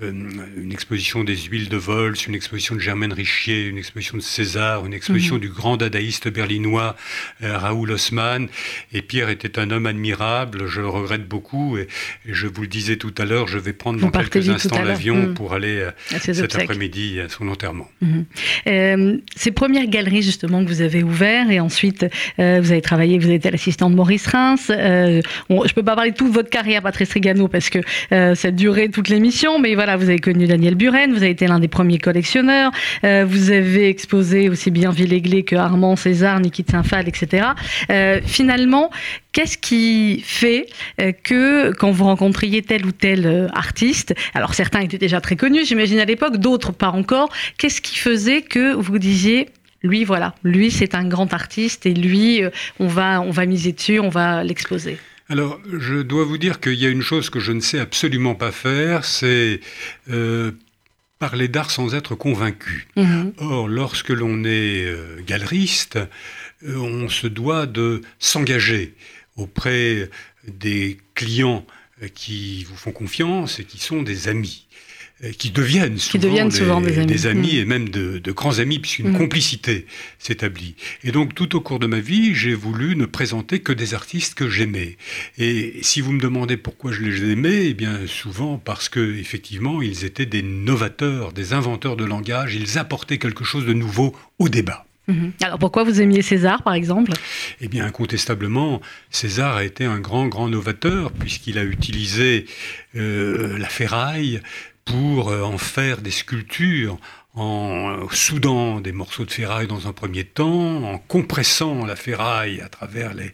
[0.01, 0.12] euh,
[0.58, 4.86] une exposition des huiles de Vols, une exposition de Germaine Richier, une exposition de César,
[4.86, 6.95] une exposition du grand dadaïste berlinois
[7.41, 8.47] Raoul Haussmann.
[8.93, 11.77] Et Pierre était un homme admirable, je le regrette beaucoup.
[11.77, 11.88] Et,
[12.25, 14.82] et je vous le disais tout à l'heure, je vais prendre Vous dans quelques instants
[14.84, 15.34] l'avion Mm.
[15.34, 17.88] pour aller euh, cet après-midi à son enterrement.
[18.02, 18.26] Mhm.
[18.67, 22.06] Euh, ces premières galeries justement que vous avez ouvertes et ensuite
[22.39, 24.72] euh, vous avez travaillé, vous avez été l'assistant de Maurice Reims.
[24.74, 27.80] Euh, on- je peux pas parler de toute votre carrière, Patrice Rigano, parce que
[28.12, 31.30] euh, ça a duré toute l'émission, mais voilà, vous avez connu Daniel Buren, vous avez
[31.32, 32.72] été l'un des premiers collectionneurs,
[33.04, 37.48] euh, vous avez exposé aussi bien Villeglé que Armand, César, Niki de Saint-Phal, etc.
[37.89, 38.89] Euh, finalement,
[39.34, 40.65] qu'est-ce qui fait
[41.00, 45.36] euh, que quand vous rencontriez tel ou tel euh, artiste, alors certains étaient déjà très
[45.36, 49.49] connus, j'imagine à l'époque, d'autres pas encore, qu'est-ce qui faisait que vous disiez
[49.84, 53.71] lui voilà, lui c'est un grand artiste et lui euh, on va on va miser
[53.71, 54.97] dessus, on va l'exposer?
[55.29, 58.36] Alors, je dois vous dire qu'il y a une chose que je ne sais absolument
[58.36, 59.62] pas faire, c'est
[60.10, 60.51] euh,
[61.19, 62.88] parler d'art sans être convaincu.
[62.97, 63.34] Mhm.
[63.38, 65.97] Or, lorsque l'on est euh, galeriste,
[66.67, 68.93] euh, on se doit de s'engager
[69.38, 70.10] auprès
[70.47, 71.65] des clients
[72.08, 74.66] qui vous font confiance et qui sont des amis,
[75.24, 77.56] euh, qui deviennent souvent, deviennent souvent des amis.
[77.56, 77.60] Mm.
[77.60, 79.18] et même de, de grands amis, puisqu'une Mm.
[79.18, 79.86] complicité
[80.20, 80.76] s'établit.
[81.04, 84.34] Et donc, tout au cours de ma vie, j'ai voulu ne présenter que des artistes
[84.34, 84.98] que j'aimais.
[85.38, 89.82] Et si vous me demandez pourquoi je les aimais, eh bien, souvent parce que, effectivement,
[89.82, 94.50] ils étaient des novateurs, des inventeurs de langage, ils apportaient quelque chose de nouveau au
[94.50, 94.86] débat.
[95.12, 95.32] Mhm.
[95.41, 97.12] Alors pourquoi vous aimiez César par exemple?
[97.60, 102.45] Eh bien, incontestablement, César a été un grand, grand novateur, puisqu'il a utilisé
[102.95, 104.41] euh, la ferraille
[104.86, 106.97] pour euh, en faire des sculptures,
[107.34, 112.62] en euh, soudant des morceaux de ferraille dans un premier temps, en compressant la ferraille
[112.62, 113.32] à travers les,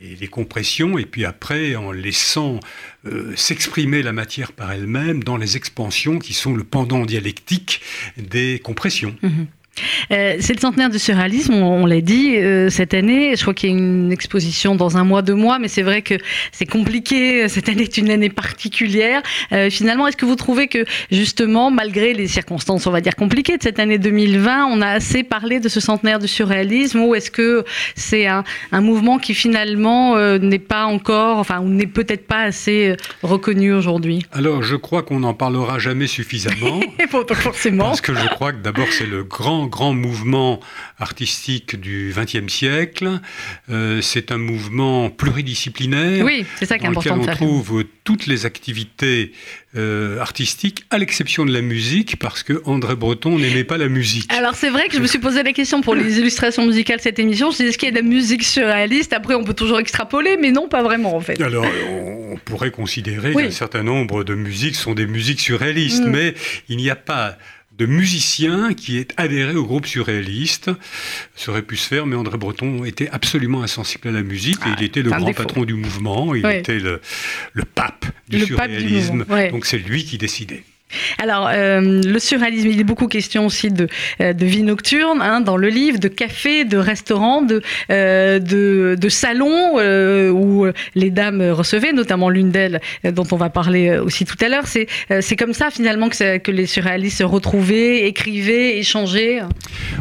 [0.00, 2.60] les, les compressions, et puis après en laissant
[3.06, 7.80] euh, s'exprimer la matière par elle-même dans les expansions qui sont le pendant dialectique
[8.16, 9.16] des compressions.
[9.22, 9.46] Mhm.
[10.12, 13.36] Euh, c'est le centenaire du surréalisme, on, on l'a dit euh, cette année.
[13.36, 16.02] Je crois qu'il y a une exposition dans un mois, deux mois, mais c'est vrai
[16.02, 16.14] que
[16.52, 17.48] c'est compliqué.
[17.48, 19.22] Cette année est une année particulière.
[19.52, 23.56] Euh, finalement, est-ce que vous trouvez que justement, malgré les circonstances, on va dire compliquées
[23.56, 27.30] de cette année 2020, on a assez parlé de ce centenaire du surréalisme, ou est-ce
[27.30, 32.26] que c'est un, un mouvement qui finalement euh, n'est pas encore, enfin, ou n'est peut-être
[32.26, 34.24] pas assez euh, reconnu aujourd'hui?
[34.32, 36.80] Alors, je crois qu'on n'en parlera jamais suffisamment.
[37.34, 37.84] Forcément.
[37.84, 40.60] Parce que je crois que d'abord c'est le grand, grand mouvement
[40.98, 43.20] artistique du XXe siècle.
[43.70, 46.24] Euh, c'est un mouvement pluridisciplinaire.
[46.24, 47.36] Oui, c'est ça qui est lequel important de on faire.
[47.36, 49.32] trouve toutes les activités
[49.76, 54.32] euh, artistiques, à l'exception de la musique, parce que André Breton n'aimait pas la musique.
[54.32, 57.02] Alors c'est vrai que je me suis posé la question pour les illustrations musicales de
[57.02, 57.50] cette émission.
[57.50, 59.12] Je disais est-ce qu'il y a de la musique surréaliste?
[59.12, 61.40] Après on peut toujours extrapoler, mais non pas vraiment en fait.
[61.42, 63.44] Alors, on pourrait considérer Oui.
[63.44, 66.10] qu'un certain nombre de musiques sont des musiques surréalistes, Mm.
[66.10, 66.34] mais
[66.68, 67.36] il n'y a pas
[67.78, 70.70] de musicien qui est adhéré au groupe surréaliste.
[71.34, 74.70] Ça aurait pu se faire, mais André Breton était absolument insensible à la musique et
[74.70, 75.42] Ah, il était le grand défaut.
[75.42, 77.00] patron du mouvement, il était le,
[77.52, 79.24] le pape du Le pape du surréalisme.
[79.28, 79.50] ouais.
[79.50, 80.64] Donc c'est lui qui décidait.
[81.18, 83.88] Alors euh, le surréalisme, il est beaucoup question aussi de,
[84.20, 89.78] euh, vie nocturne hein, dans le livre, de café, de restaurant, de, euh, salons
[90.32, 94.66] où les dames recevaient, notamment l'une d'elles dont on va parler aussi tout à l'heure.
[94.66, 99.40] C'est comme ça finalement que les surréalistes se retrouvaient, écrivaient, échangeaient.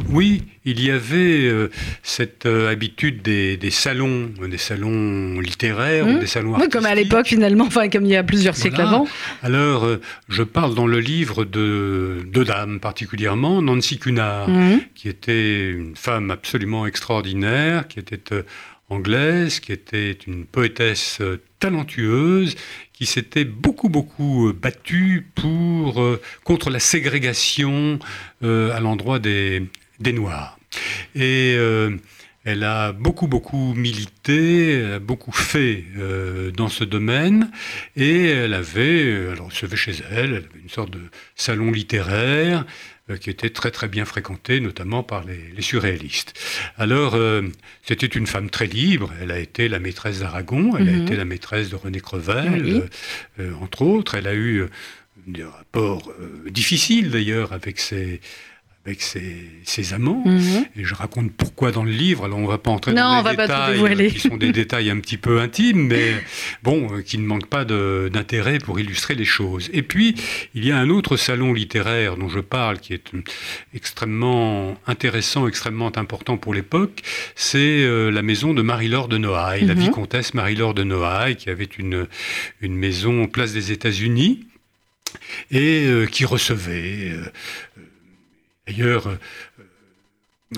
[0.09, 1.69] Oui, il y avait euh,
[2.04, 6.15] cette euh, habitude des, des salons, euh, des salons littéraires Mmh.
[6.15, 7.12] ou des salons Oui, comme à artistiques.
[7.12, 8.89] l'époque finalement, enfin comme il y a plusieurs siècles Voilà.
[8.89, 9.08] avant.
[9.43, 14.82] Alors, euh, je parle dans le livre de deux dames particulièrement, Nancy Cunard, Mhm.
[14.95, 18.19] qui était une femme absolument extraordinaire, qui était
[18.89, 21.19] anglaise qui était une poétesse
[21.60, 22.56] talentueuse
[22.93, 26.06] qui s'était beaucoup beaucoup battue pour
[26.43, 27.97] contre la ségrégation
[28.43, 29.63] à l'endroit des,
[29.99, 30.58] des Noirs.
[31.15, 31.58] Et
[32.45, 37.49] elle a beaucoup, beaucoup milité, elle a beaucoup fait euh, dans ce domaine,
[37.95, 41.01] et elle avait, euh, elle recevait chez elle, elle avait une sorte de
[41.36, 42.63] salon littéraire
[43.10, 46.39] euh, qui était très, très bien fréquenté, notamment par les, surréalistes.
[46.77, 47.17] Alors,
[47.81, 51.01] c'était une femme très libre, elle a été la maîtresse d'Aragon, elle a mhm.
[51.01, 52.84] été la maîtresse de René Crevel,
[53.60, 54.65] entre autres, elle a eu
[55.25, 56.13] des rapports
[56.51, 58.21] difficiles d'ailleurs avec ses
[58.85, 60.21] avec ses, amants.
[60.25, 60.65] Mhm.
[60.77, 62.25] Et je raconte pourquoi dans le livre.
[62.25, 64.99] Alors on ne va pas entrer dans les détails, euh, qui sont des détails un
[64.99, 66.13] petit peu intimes, mais
[66.61, 69.69] bon, euh, qui ne manquent pas d'intérêt pour illustrer les choses.
[69.73, 70.15] Et puis,
[70.53, 73.23] il y a un autre salon littéraire dont je parle, qui est euh,
[73.73, 77.01] extrêmement intéressant, extrêmement important pour l'époque.
[77.35, 79.81] C'est la maison de Marie-Laure de Noailles, la mhm.
[79.81, 82.07] vicomtesse Marie-Laure de Noailles, qui avait une,
[82.61, 84.45] une maison place des États-Unis
[85.51, 87.13] et qui recevait
[88.67, 89.17] D'ailleurs, euh,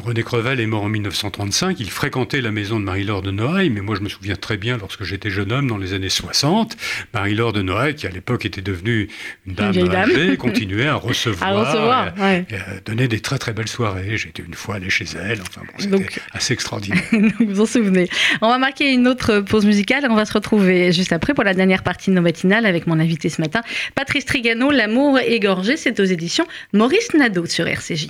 [0.04, 3.80] René Crevel est mort en 1935, il fréquentait la maison de Marie-Laure de Noailles, mais
[3.80, 6.76] moi je me souviens très bien lorsque j'étais jeune homme dans les années 60,
[7.13, 9.08] Marie-Laure de Noailles, qui à l'époque était devenue
[9.45, 14.17] une dame âgée, continuait à recevoir, à donner des très très belles soirées.
[14.17, 17.02] J'étais une fois allé chez elle, enfin bon, c'était assez extraordinaire.
[17.12, 18.10] vous vous en souvenez.
[18.41, 21.45] On va marquer une autre pause musicale et on va se retrouver juste après pour
[21.45, 23.62] la dernière partie de nos matinales avec mon invité ce matin,
[23.95, 28.10] Patrice Trigano, L'amour égorgé, c'est aux éditions Maurice Nadeau sur RCJ.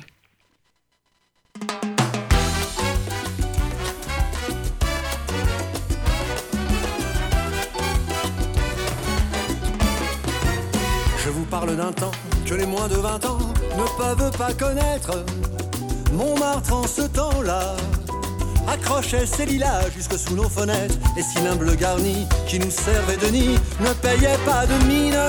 [12.48, 13.38] Que les moins de 20 ans
[13.78, 15.24] ne peuvent pas connaître.
[16.12, 17.76] Montmartre en ce temps-là
[18.68, 20.96] accrochait ses lilas jusque sous nos fenêtres.
[21.16, 25.20] Les cylindres garnis qui nous servaient de nid ne payaient pas de mine.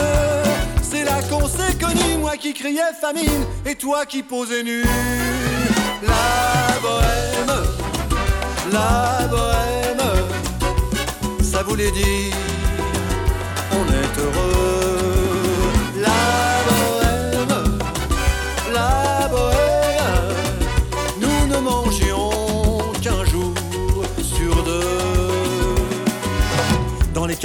[0.82, 4.84] C'est là qu'on s'est connu, moi qui criais famine et toi qui posais nu.
[6.02, 7.62] La bohème,
[8.72, 10.00] la bohème,
[11.42, 12.32] ça voulait dire
[13.72, 14.77] on est heureux.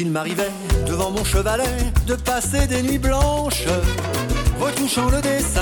[0.00, 0.50] il m'arrivait
[0.86, 1.64] devant mon chevalet
[2.06, 3.64] de passer des nuits blanches,
[4.60, 5.60] retouchant le dessin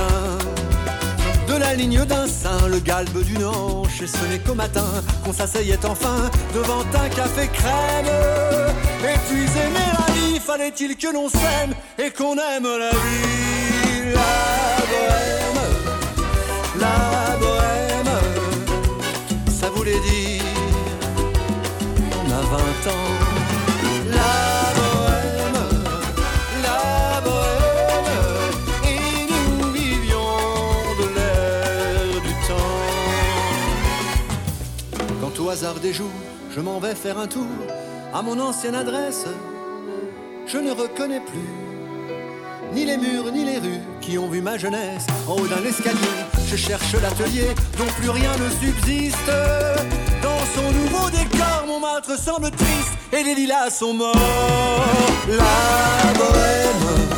[1.49, 4.03] de la ligne d'un sein, le galbe d'une hanche.
[4.03, 4.85] Et ce n'est qu'au matin
[5.25, 8.15] qu'on s'asseyait enfin devant un café crème.
[9.29, 14.13] Puis aimer la vie, fallait-il que l'on s'aime et qu'on aime la vie?
[14.15, 15.63] La bohème,
[16.79, 18.19] la bohème,
[19.61, 20.43] ça voulait dire
[22.27, 23.20] on a 20 ans.
[35.51, 36.07] Hasard des jours,
[36.55, 37.47] je m'en vais faire un tour
[38.15, 39.25] à mon ancienne adresse.
[40.47, 41.51] Je ne reconnais plus
[42.73, 45.07] ni les murs ni les rues qui ont vu ma jeunesse.
[45.27, 49.31] En haut d'un escalier, je cherche l'atelier dont plus rien ne subsiste.
[50.23, 54.17] Dans son nouveau décor, mon maître semble triste et les lilas sont morts.
[55.29, 57.10] La bohème,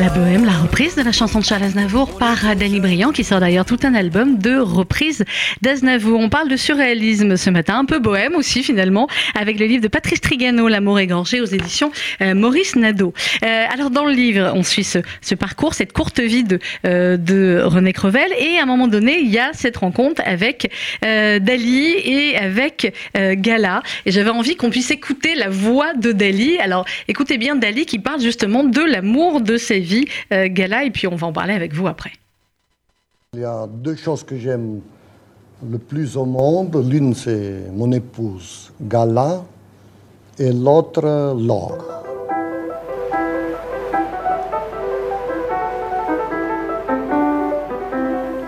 [0.00, 3.38] la Bohème, la reprise de la chanson de Charles Aznavour par Adèle Briand, qui sort
[3.38, 5.24] d'ailleurs tout un album de reprises
[5.62, 6.18] d'Aznavour.
[6.18, 9.06] On parle de surréalisme ce matin, un peu bohème aussi finalement,
[9.38, 13.12] avec le livre de Patrice Trigano, L'amour égorgé aux éditions euh, Maurice Nadeau.
[13.44, 17.62] Euh, alors dans le livre, on suit ce, parcours, cette courte vie de, euh, de,
[17.64, 20.70] René Crevel, et à un moment donné, il y a cette rencontre avec
[21.02, 23.82] Dali et avec Gala.
[24.06, 26.58] Et j'avais envie qu'on puisse écouter la voix de Dali.
[26.58, 29.83] Alors écoutez bien Dali qui parle justement de l'amour de ses
[30.32, 32.12] euh, Gala, et puis on va en parler avec vous après.
[33.34, 34.80] Il y a deux choses que j'aime
[35.68, 36.76] le plus au monde.
[36.88, 39.44] L'une, c'est mon épouse Gala
[40.38, 42.02] et l'autre, Laure.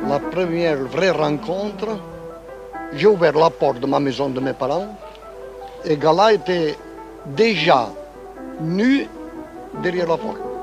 [0.08, 1.98] La première vraie rencontre,
[2.94, 4.96] j'ai ouvert la porte de ma maison de mes parents
[5.84, 6.76] et Gala était
[7.26, 7.88] déjà
[8.60, 9.06] nue
[9.82, 10.55] derrière la porte.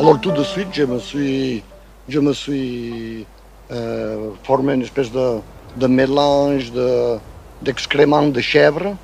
[0.00, 1.62] Alors tout de suite, je me suis,
[2.08, 3.26] je me suis
[3.70, 5.40] euh, formé une espèce de,
[5.76, 7.18] de mélange de,
[7.60, 8.96] d'excréments de chèvre,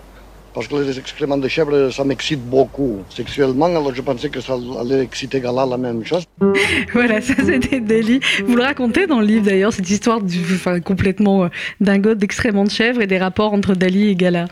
[0.54, 4.54] parce que les excréments de chèvre, ça m'excite beaucoup sexuellement, alors je pensais que ça
[4.80, 6.24] allait exciter Gala la même chose.
[6.94, 8.20] Voilà, ça c'était Dali.
[8.46, 10.20] Vous le racontez dans le livre d'ailleurs, cette histoire
[10.54, 14.46] enfin, complètement euh, dingo d'excréments de chèvre et des rapports entre Dali et Gala.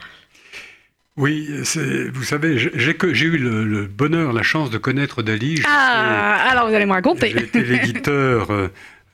[1.17, 1.49] Oui,
[2.13, 5.63] vous savez, j'ai eu le, le bonheur, la chance de connaître Dali.
[5.65, 7.31] Ah, alors vous allez me raconter.
[7.31, 8.49] J'ai été l'éditeur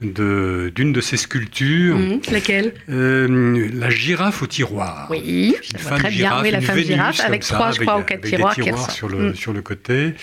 [0.00, 2.72] de- d'une de ses sculptures, Hum, laquelle?
[2.88, 5.08] Euh, la girafe au tiroir.
[5.10, 6.40] Oui, Une femme très bien.
[6.40, 8.62] Oui, la femme Vénus girafe avec ça, trois, je crois, ou quatre des tiroirs qui
[8.62, 9.34] tiroirs sur le, Hum.
[9.34, 10.14] sur le côté.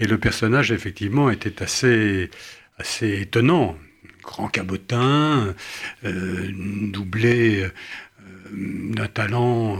[0.00, 2.30] Et le personnage, effectivement, était assez,
[2.78, 3.76] assez étonnant.
[4.24, 5.54] Grand cabotin,
[6.04, 6.48] euh,
[6.92, 7.68] doublé euh,
[8.52, 9.78] d'un talent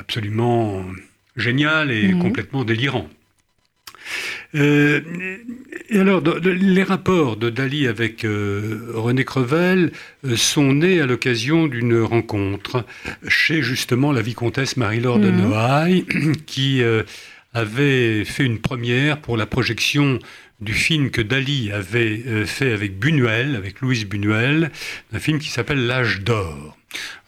[0.00, 0.84] absolument
[1.36, 2.20] génial et Mhm.
[2.22, 3.08] complètement délirant.
[4.56, 5.00] Euh,
[5.90, 9.92] et alors, les rapports de Dali avec euh, René Crevel
[10.26, 12.84] euh, sont nés à l'occasion d'une rencontre
[13.28, 15.40] chez justement la vicomtesse Marie-Laure de Mhm.
[15.40, 16.04] Noailles,
[16.46, 17.04] qui euh,
[17.54, 20.18] avait fait une première pour la projection
[20.60, 24.70] du film que Dali avait fait avec Buñuel, avec Louise Buñuel,
[25.12, 26.76] un film qui s'appelle L'âge d'or.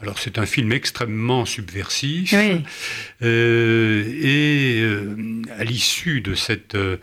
[0.00, 2.32] Alors c'est un film extrêmement subversif.
[2.32, 2.62] Oui.
[3.22, 6.96] Euh, et euh, à l'issue de cette, euh,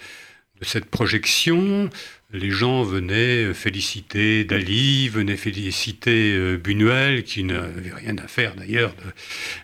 [0.60, 1.89] de cette projection,
[2.32, 8.93] les gens venaient féliciter Dali, venaient féliciter Buñuel, qui n'avait rien à faire d'ailleurs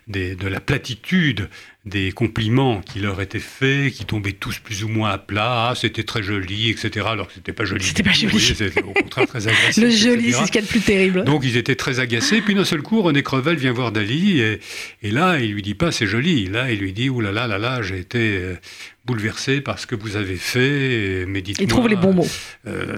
[0.08, 1.48] de la platitude
[1.86, 5.74] des compliments qui leur étaient faits, qui tombaient tous plus ou moins à plat, Ah,
[5.76, 7.06] c'était très joli, etc.
[7.10, 7.84] Alors que c'était pas joli.
[7.86, 8.40] C'était pas joli.
[8.40, 9.84] C'était au contraire très agressif.
[9.84, 11.24] Le joli, c'est ce qu'il y a de plus terrible.
[11.26, 12.42] Donc ils étaient très agacés.
[12.42, 14.60] Puis d'un seul coup, René Crevel vient voir Dali et,
[15.04, 16.48] et là, il lui dit pas c'est joli.
[16.48, 18.56] Là, il lui dit ouh là là là là, j'ai été euh,
[19.06, 21.26] bouleversé par ce que vous avez fait.
[21.28, 21.64] Mais dites-moi.
[21.66, 22.28] Il trouve les bons mots.
[22.68, 22.98] euh,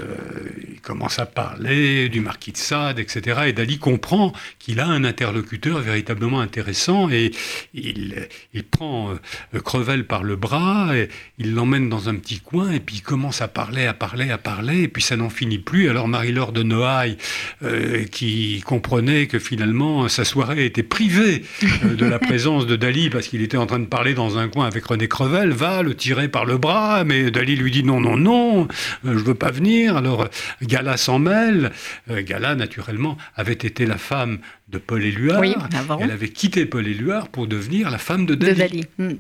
[0.71, 3.41] il commence à parler du marquis de Sade, etc.
[3.47, 7.31] Et Dali comprend qu'il a un interlocuteur véritablement intéressant et
[7.73, 12.71] il, il prend euh, Crevel par le bras et il l'emmène dans un petit coin
[12.71, 15.59] et puis il commence à parler, à parler, à parler et puis ça n'en finit
[15.59, 15.89] plus.
[15.89, 17.17] Alors Marie-Laure de Noailles,
[17.63, 21.43] euh, qui comprenait que finalement sa soirée était privée
[21.83, 24.47] euh, de la présence de Dali parce qu'il était en train de parler dans un
[24.47, 27.99] coin avec René Crevel, va le tirer par le bras, mais Dali lui dit non,
[27.99, 28.67] non, non,
[29.05, 29.97] euh, je veux pas venir.
[29.97, 30.27] Alors euh,
[30.61, 31.71] Gala s'en mêle.
[32.09, 34.39] Euh, Gala, naturellement, avait été la femme
[34.69, 35.39] de Paul Éluard.
[35.39, 35.99] Oui, avant.
[35.99, 38.57] Elle avait quitté Paul Éluard pour devenir la femme de De Dali.
[38.57, 38.85] Dali.
[38.99, 39.17] Hum.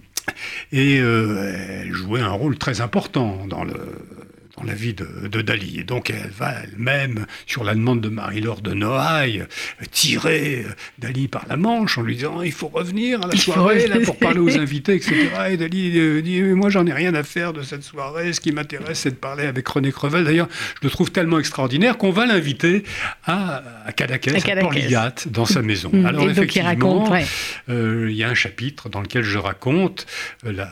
[0.73, 3.75] Et euh, elle jouait un rôle très important dans le
[4.57, 5.79] dans la vie de, de Dali.
[5.79, 9.41] Et donc elle va elle-même, sur la demande de Marie-Laure de Noailles,
[9.81, 13.35] euh, tirer euh, Dali par la manche en lui disant il faut revenir à la
[13.35, 15.29] soirée là, pour parler aux invités, etc.
[15.51, 18.39] Et Dali euh, dit Mais moi j'en ai rien à faire de cette soirée, ce
[18.41, 20.23] qui m'intéresse c'est de parler avec René Crevel.
[20.23, 20.47] D'ailleurs,
[20.81, 22.83] je le trouve tellement extraordinaire qu'on va l'inviter
[23.25, 24.39] à, à Cadaqués, À
[25.29, 25.89] dans sa maison.
[25.93, 26.05] Hum.
[26.05, 27.25] Alors Et donc il effectivement, raconte, ouais.
[27.69, 30.05] euh, il y a un chapitre dans lequel je raconte
[30.45, 30.71] euh, la-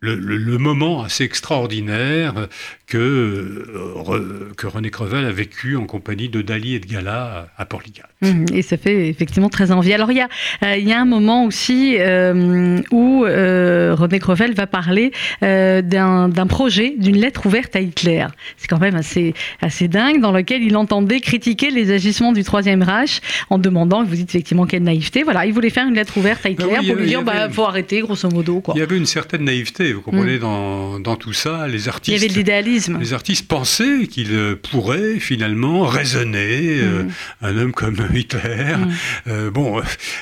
[0.00, 2.48] le, moment assez extraordinaire
[2.88, 7.64] que, euh, que René Crevel a vécu en compagnie de Dali et de Gala à,
[7.66, 8.08] Portligat.
[8.22, 9.92] Hum, Et ça fait effectivement très envie.
[9.92, 10.28] Alors il y a,
[10.64, 15.12] euh, il y a un moment aussi euh, où euh, René Crevel va parler
[15.42, 18.26] euh, d'un d'un projet, d'une lettre ouverte à Hitler.
[18.56, 22.82] C'est quand même assez, assez dingue, dans lequel il entendait critiquer les agissements du Troisième
[22.82, 23.20] Reich
[23.50, 26.48] en demandant, vous dites effectivement quelle naïveté, voilà, il voulait faire une lettre ouverte à
[26.48, 28.60] Hitler oui, il y pour avait- lui il dire, bah avait- faut arrêter, grosso modo.
[28.60, 28.74] Quoi.
[28.76, 31.66] Il y avait une certaine naïveté, vous comprenez, dans, dans tout ça.
[31.68, 32.77] Les Il y artistes, avait de l'idéalisme.
[33.00, 37.10] Les artistes pensaient qu'il euh, pourrait finalement raisonner euh, Mm.
[37.42, 38.76] un homme comme Hitler.
[38.76, 38.92] Mm.
[39.28, 39.80] Euh, bon,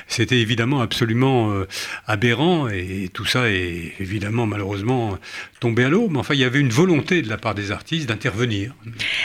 [0.09, 1.53] c'était évidemment absolument
[2.07, 5.19] aberrant et tout ça est évidemment malheureusement
[5.67, 8.73] à mais enfin, il y avait une volonté de la part des artistes d'intervenir.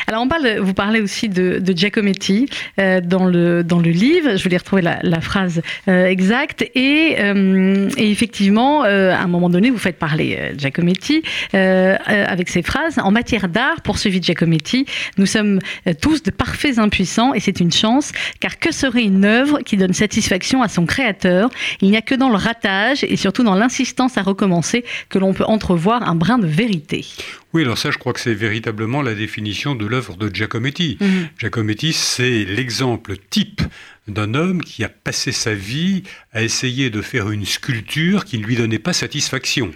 [0.08, 2.48] Alors, on vous parlez aussi de, Giacometti
[2.80, 4.36] euh, dans, le, dans le livre.
[4.36, 6.64] Je voulais retrouver la, phrase euh, exacte.
[6.76, 11.24] Et, euh, effectivement, à un moment donné, vous faites parler Giacometti
[11.54, 12.98] avec ces phrases.
[13.00, 14.86] En matière d'art, poursuivit Giacometti,
[15.18, 15.60] nous sommes
[16.02, 19.94] tous de parfaits impuissants et c'est une chance, car que serait une œuvre qui donne
[19.94, 21.50] satisfaction à son créateur?
[21.82, 25.34] Il n'y a que dans le ratage et surtout dans l'insistance à recommencer que l'on
[25.34, 27.06] peut entrevoir un brin de vérité.
[27.54, 30.98] Oui, alors ça, je crois que c'est véritablement la définition de l'œuvre de Giacometti.
[31.00, 31.30] Mhm.
[31.38, 33.62] Giacometti, c'est l'exemple type
[34.08, 36.04] d'un homme qui a passé sa vie
[36.34, 39.72] à essayer de faire une sculpture qui ne lui donnait pas satisfaction.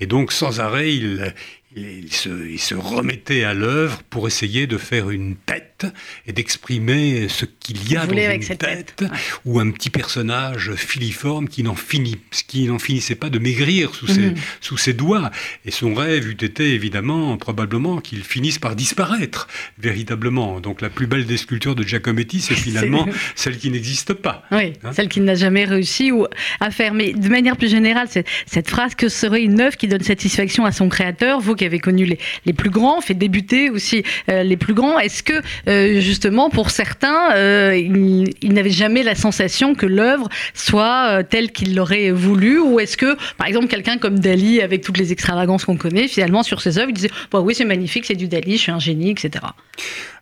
[0.00, 1.34] Et donc, sans arrêt, il,
[1.76, 5.86] il se, remettait à l'œuvre pour essayer de faire une tête
[6.26, 9.04] et d'exprimer ce qu'il y a dans une tête,
[9.44, 14.06] ou un petit personnage filiforme qui n'en finit, qui n'en finissait pas de maigrir sous,
[14.06, 14.34] ses, mhm.
[14.60, 15.30] sous ses doigts.
[15.64, 19.48] Et son rêve eût été évidemment, probablement, qu'il finisse par disparaître
[19.78, 20.60] véritablement.
[20.60, 24.44] Donc la plus belle des sculptures de Giacometti, c'est finalement celle qui n'existe pas.
[24.52, 26.26] Oui, hein celle qu'il n'a jamais réussi ou
[26.60, 26.94] à faire.
[26.94, 28.08] Mais de manière plus générale,
[28.46, 31.78] cette phrase que serait une œuvre qui donne satisfaction à son créateur, vous qui avez
[31.78, 32.04] connu
[32.44, 35.32] les, plus grands, fait débuter aussi euh, les plus grands, est-ce que
[35.66, 41.74] euh, justement pour certains, euh, ils, n'avaient jamais la sensation que l'œuvre soit telle qu'ils
[41.74, 42.58] l'auraient voulu?
[42.58, 46.42] Ou est-ce que par exemple quelqu'un comme Dali avec toutes les extravagances qu'on connaît finalement
[46.42, 48.78] sur ses œuvres il disait bah oui c'est magnifique c'est du Dali je suis un
[48.78, 49.44] génie etc.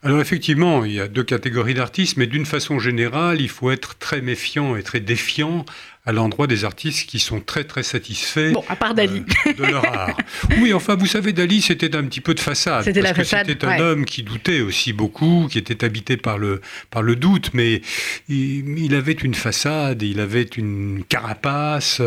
[0.05, 3.97] Alors effectivement, il y a deux catégories d'artistes, mais d'une façon générale, il faut être
[3.99, 5.65] très méfiant et très défiant
[6.05, 9.23] à l'endroit des artistes qui sont très très satisfaits bon, à part Dali.
[9.47, 10.17] Euh, de leur art.
[10.61, 12.85] Oui, enfin, vous savez, Dali, c'était un petit peu de façade.
[12.85, 13.47] C'était la façade.
[13.47, 17.51] C'était un homme qui doutait aussi beaucoup, qui était habité par le, par le doute,
[17.55, 17.83] mais
[18.29, 22.03] il, avait une façade, il avait une carapace,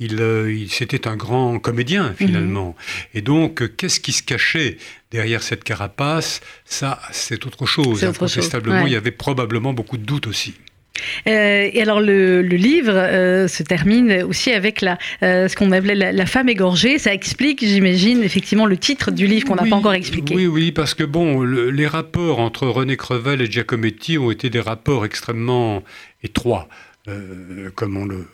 [0.00, 2.68] il, euh, il c'était un grand comédien finalement.
[2.68, 2.74] Mhm.
[3.14, 4.78] Et donc, qu'est-ce qui se cachait
[5.12, 6.40] derrière cette carapace?
[6.64, 8.04] Ça, c'est autre chose.
[8.04, 10.54] Incontestablement, il y avait probablement beaucoup de doutes aussi.
[11.28, 16.12] Euh, et alors le, livre euh, se termine aussi avec la, euh, ce qu'on appelait
[16.12, 16.98] la, femme égorgée.
[16.98, 20.34] Ça explique, j'imagine, effectivement le titre du livre qu'on n'a pas encore expliqué.
[20.34, 24.60] Oui, oui, parce que bon, les rapports entre René Crevel et Giacometti ont été des
[24.60, 25.82] rapports extrêmement
[26.22, 26.68] étroits,
[27.74, 28.26] comme on le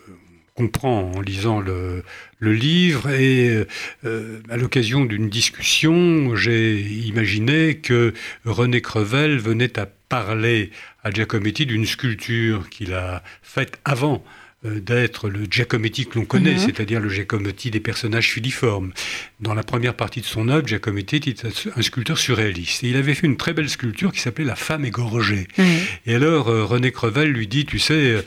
[0.55, 2.03] comprend en lisant le,
[2.41, 3.09] livre.
[3.09, 3.65] Et
[4.03, 8.13] à l'occasion d'une discussion, j'ai imaginé que
[8.45, 10.69] René Crevel venait à parler
[11.03, 16.53] à Giacometti d'une sculpture qu'il a faite avant euh, d'être le Giacometti que l'on connaît,
[16.53, 16.59] mhm.
[16.59, 18.93] c'est-à-dire le Giacometti des personnages filiformes.
[19.41, 21.33] Dans la première partie de son œuvre, Giacometti était
[21.75, 22.83] un sculpteur surréaliste.
[22.83, 25.47] Et il avait fait une très belle sculpture qui s'appelait La femme égorgée.
[25.57, 25.65] Mhm.
[26.05, 28.23] Et alors, euh, René Crevel lui dit, tu sais,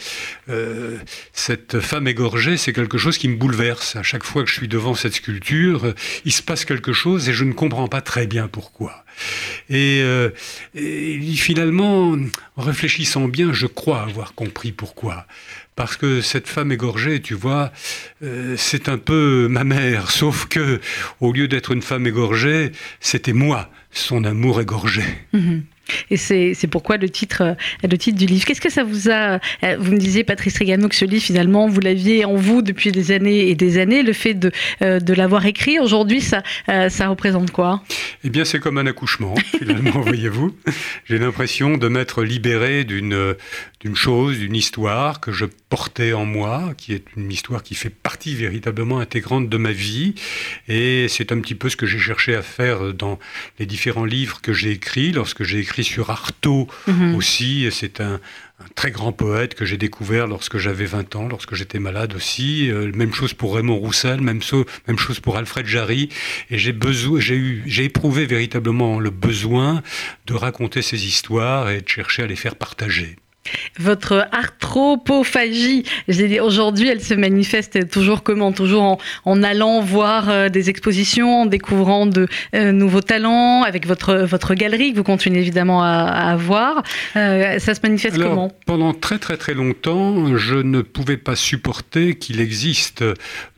[0.48, 0.98] euh,
[1.32, 3.96] cette femme égorgée, c'est quelque chose qui me bouleverse.
[3.96, 7.32] À chaque fois que je suis devant cette sculpture, il se passe quelque chose et
[7.32, 9.04] je ne comprends pas très bien pourquoi.
[9.70, 10.02] Et,
[10.74, 12.16] et finalement,
[12.56, 15.26] en réfléchissant bien, je crois avoir compris pourquoi
[15.76, 17.70] parce que cette femme égorgée, tu vois,
[18.22, 20.80] euh, c'est un peu ma mère, sauf que
[21.20, 25.04] au lieu d'être une femme égorgée, c'était moi, son amour égorgé.
[25.32, 25.55] Mhm.
[26.10, 28.44] Et c'est pourquoi le titre, euh, le titre du livre.
[28.44, 31.68] Qu'est-ce que ça vous a euh, Vous me disiez, Patrice Régano, que ce livre, finalement,
[31.68, 34.02] vous l'aviez en vous depuis des années et des années.
[34.02, 37.82] Le fait de, de l'avoir écrit, aujourd'hui, ça, ça représente quoi?
[38.24, 40.56] Eh bien, c'est comme un accouchement, finalement, voyez-vous.
[41.04, 43.36] J'ai l'impression de m'être libéré d'une
[43.94, 48.34] chose, d'une histoire que je portais en moi, qui est une histoire qui fait partie
[48.34, 50.14] véritablement intégrante de ma vie.
[50.68, 53.18] Et c'est un petit peu ce que j'ai cherché à faire dans
[53.58, 55.12] les différents livres que j'ai écrits.
[55.12, 57.14] Lorsque j'ai écrit sur Artaud mhm.
[57.14, 58.20] aussi, c'est un,
[58.74, 62.70] très grand poète que j'ai découvert lorsque j'avais 20 ans, lorsque j'étais malade aussi.
[62.70, 64.40] Euh, même chose pour Raymond Roussel, même,
[64.88, 66.08] même chose pour Alfred Jarry.
[66.50, 69.82] Et j'ai besoin, j'ai eu, j'ai éprouvé véritablement le besoin
[70.26, 73.16] de raconter ces histoires et de chercher à les faire partager.
[73.78, 75.84] Votre arthropophagie,
[76.40, 78.52] aujourd'hui, elle se manifeste toujours comment?
[78.52, 84.14] Toujours en, allant voir euh, des expositions, en découvrant de euh, nouveaux talents, avec votre,
[84.14, 86.82] votre galerie que vous continuez évidemment à, avoir.
[87.16, 88.52] Euh, ça se manifeste comment?
[88.66, 93.04] Pendant très très très longtemps, je ne pouvais pas supporter qu'il existe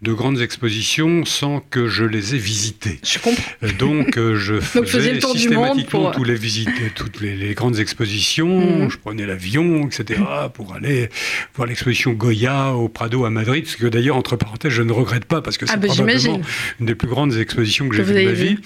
[0.03, 2.99] de grandes expositions sans que je les ai visitées.
[3.05, 3.43] Je comprends.
[3.78, 8.61] Donc je faisais systématiquement tous les visites, toutes les, grandes expositions.
[8.61, 8.91] Mmh.
[8.99, 10.20] Je prenais l'avion etc.,
[10.53, 11.09] pour aller
[11.55, 15.24] voir l'exposition Goya au Prado à Madrid, ce que d'ailleurs, entre parenthèses, je ne regrette
[15.24, 16.41] pas, parce que ah, c'est bah, probablement
[16.81, 18.57] une des plus grandes expositions que, j'ai vues de ma vie.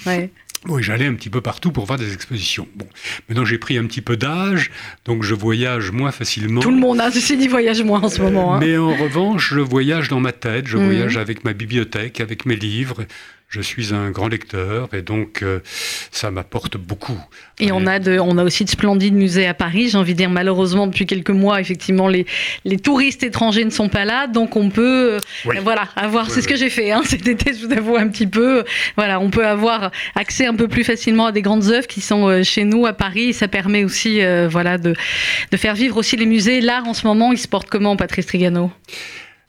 [0.68, 2.68] Oui, j'allais un petit peu partout pour voir des expositions.
[2.76, 2.86] Bon,
[3.28, 4.70] maintenant j'ai pris un petit peu d'âge,
[5.04, 6.60] donc je voyage moins facilement.
[6.60, 8.54] Tout le monde a ceci dit voyage moins en ce moment.
[8.54, 8.60] Hein.
[8.60, 10.84] Mais en revanche, je voyage dans ma tête, je mhm.
[10.84, 13.04] voyage avec ma bibliothèque, avec mes livres.
[13.52, 15.60] Je suis un grand lecteur et donc euh,
[16.10, 17.20] ça m'apporte beaucoup.
[17.60, 19.90] Et on a, de, on a aussi de splendides musées à Paris.
[19.90, 22.24] J'ai envie de dire, malheureusement, depuis quelques mois, effectivement, les,
[22.64, 24.26] les touristes étrangers ne sont pas là.
[24.26, 27.66] Donc on peut euh, voilà, avoir, c'est ce que j'ai fait hein, cet été, je
[27.66, 28.64] vous avoue un petit peu.
[28.96, 32.28] Voilà, on peut avoir accès un peu plus facilement à des grandes œuvres qui sont
[32.28, 33.28] euh, chez nous à Paris.
[33.28, 34.94] Et ça permet aussi voilà, de,
[35.50, 36.62] de faire vivre aussi les musées.
[36.62, 38.72] L'art en ce moment, il se porte comment, Patrice Trigano?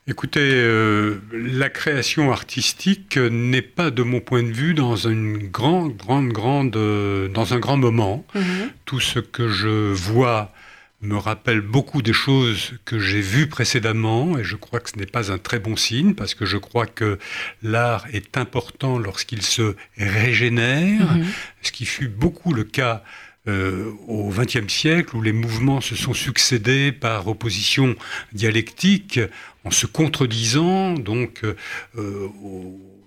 [0.06, 5.96] Écoutez, euh, la création artistique n'est pas, de mon point de vue, dans une grande,
[5.96, 8.26] grande, grande, euh, dans un grand moment.
[8.36, 8.72] Mhm.
[8.84, 10.52] Tout ce que je vois
[11.00, 15.06] me rappelle beaucoup des choses que j'ai vues précédemment, et je crois que ce n'est
[15.06, 17.18] pas un très bon signe, parce que je crois que
[17.62, 21.26] l'art est important lorsqu'il se régénère, mhm.
[21.62, 23.04] ce qui fut beaucoup le cas
[23.46, 27.96] euh, au XXe siècle, où les mouvements se sont succédés par opposition
[28.32, 29.20] dialectique,
[29.64, 31.56] en se contredisant, donc euh,
[31.98, 32.28] euh,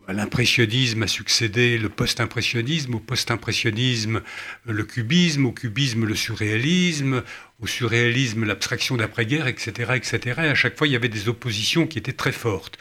[0.09, 4.23] à l'impressionnisme a succédé le post-impressionnisme, au post-impressionnisme
[4.65, 7.23] le cubisme, au cubisme le surréalisme,
[7.59, 10.41] au surréalisme, l'abstraction d'après-guerre, etc., etc.
[10.45, 12.77] Et à chaque fois, il y avait des oppositions qui étaient très fortes.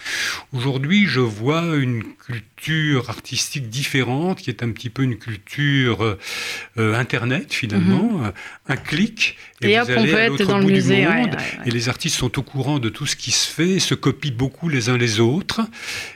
[0.52, 6.18] Aujourd'hui, je vois une culture artistique différente, qui est un petit peu une culture
[6.78, 8.34] euh, Internet, finalement, mhm.
[8.68, 12.38] un clic, et, vous allez à l'autre bout musée, du monde, et les artistes sont
[12.38, 15.62] au courant de tout ce qui se fait, se copient beaucoup les uns les autres,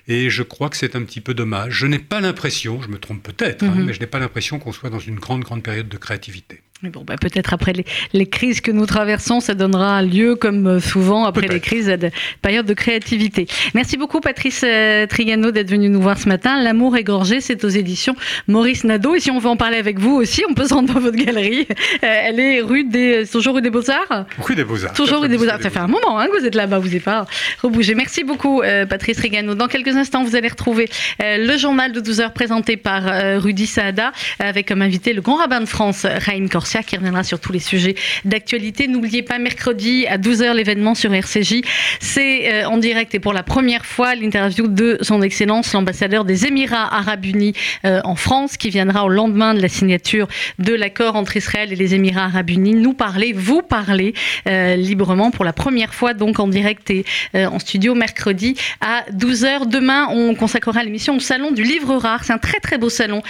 [0.09, 1.75] et je crois que c'est un petit peu dommage.
[1.75, 3.85] Je n'ai pas l'impression, je me trompe peut-être, hein, mhm.
[3.85, 6.61] mais je n'ai pas l'impression qu'on soit dans une grande, grande période de créativité.
[6.81, 7.73] Bon, bah, peut-être après
[8.13, 11.97] les, crises que nous traversons, ça donnera lieu, comme euh, souvent après les crises, à
[11.97, 12.11] des
[12.41, 13.47] périodes de créativité.
[13.73, 16.63] Merci beaucoup, Patrice euh, Trigano, d'être venu nous voir ce matin.
[16.63, 18.15] L'amour égorgé, c'est aux éditions
[18.47, 19.13] Maurice Nadeau.
[19.15, 21.17] Et si on veut en parler avec vous aussi, on peut se rendre dans votre
[21.17, 21.67] galerie.
[21.69, 24.93] Euh, elle est rue des, toujours rue des Beaux-Arts Rue des Beaux-Arts.
[24.93, 25.61] Toujours rue des Beaux-Arts.
[25.61, 27.25] Ça fait un moment hein, que vous êtes là-bas, vous n'êtes pas
[27.61, 27.93] rebougé.
[27.93, 29.53] Merci beaucoup, Patrice Trigano.
[29.53, 30.87] Dans quelques instants, vous allez retrouver
[31.19, 33.03] le journal de 12 heures présenté par
[33.41, 37.51] Rudy Saada, avec comme invité le grand rabbin de France, Raïm Qui reviendra sur tous
[37.51, 37.95] les sujets
[38.25, 38.87] d'actualité.
[38.87, 41.61] N'oubliez pas, mercredi à 12h, l'événement sur RCJ.
[41.99, 46.45] C'est euh, en direct et pour la première fois l'interview de son Excellence, l'ambassadeur des
[46.45, 47.53] Émirats Arabes Unis
[47.85, 50.27] euh, en France, qui viendra au lendemain de la signature
[50.59, 54.13] de l'accord entre Israël et les Émirats Arabes Unis, nous parler, vous parler
[54.47, 57.03] euh, librement pour la première fois, donc en direct et
[57.33, 59.67] en studio mercredi à 12h.
[59.67, 62.23] Demain, on consacrera l'émission au Salon du Livre Rare.
[62.23, 63.21] C'est un très très beau salon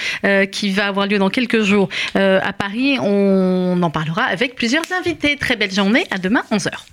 [0.51, 2.97] qui va avoir lieu dans quelques jours à Paris.
[3.29, 5.37] On en parlera avec plusieurs invités.
[5.37, 6.89] Très belle journée, à demain 11h.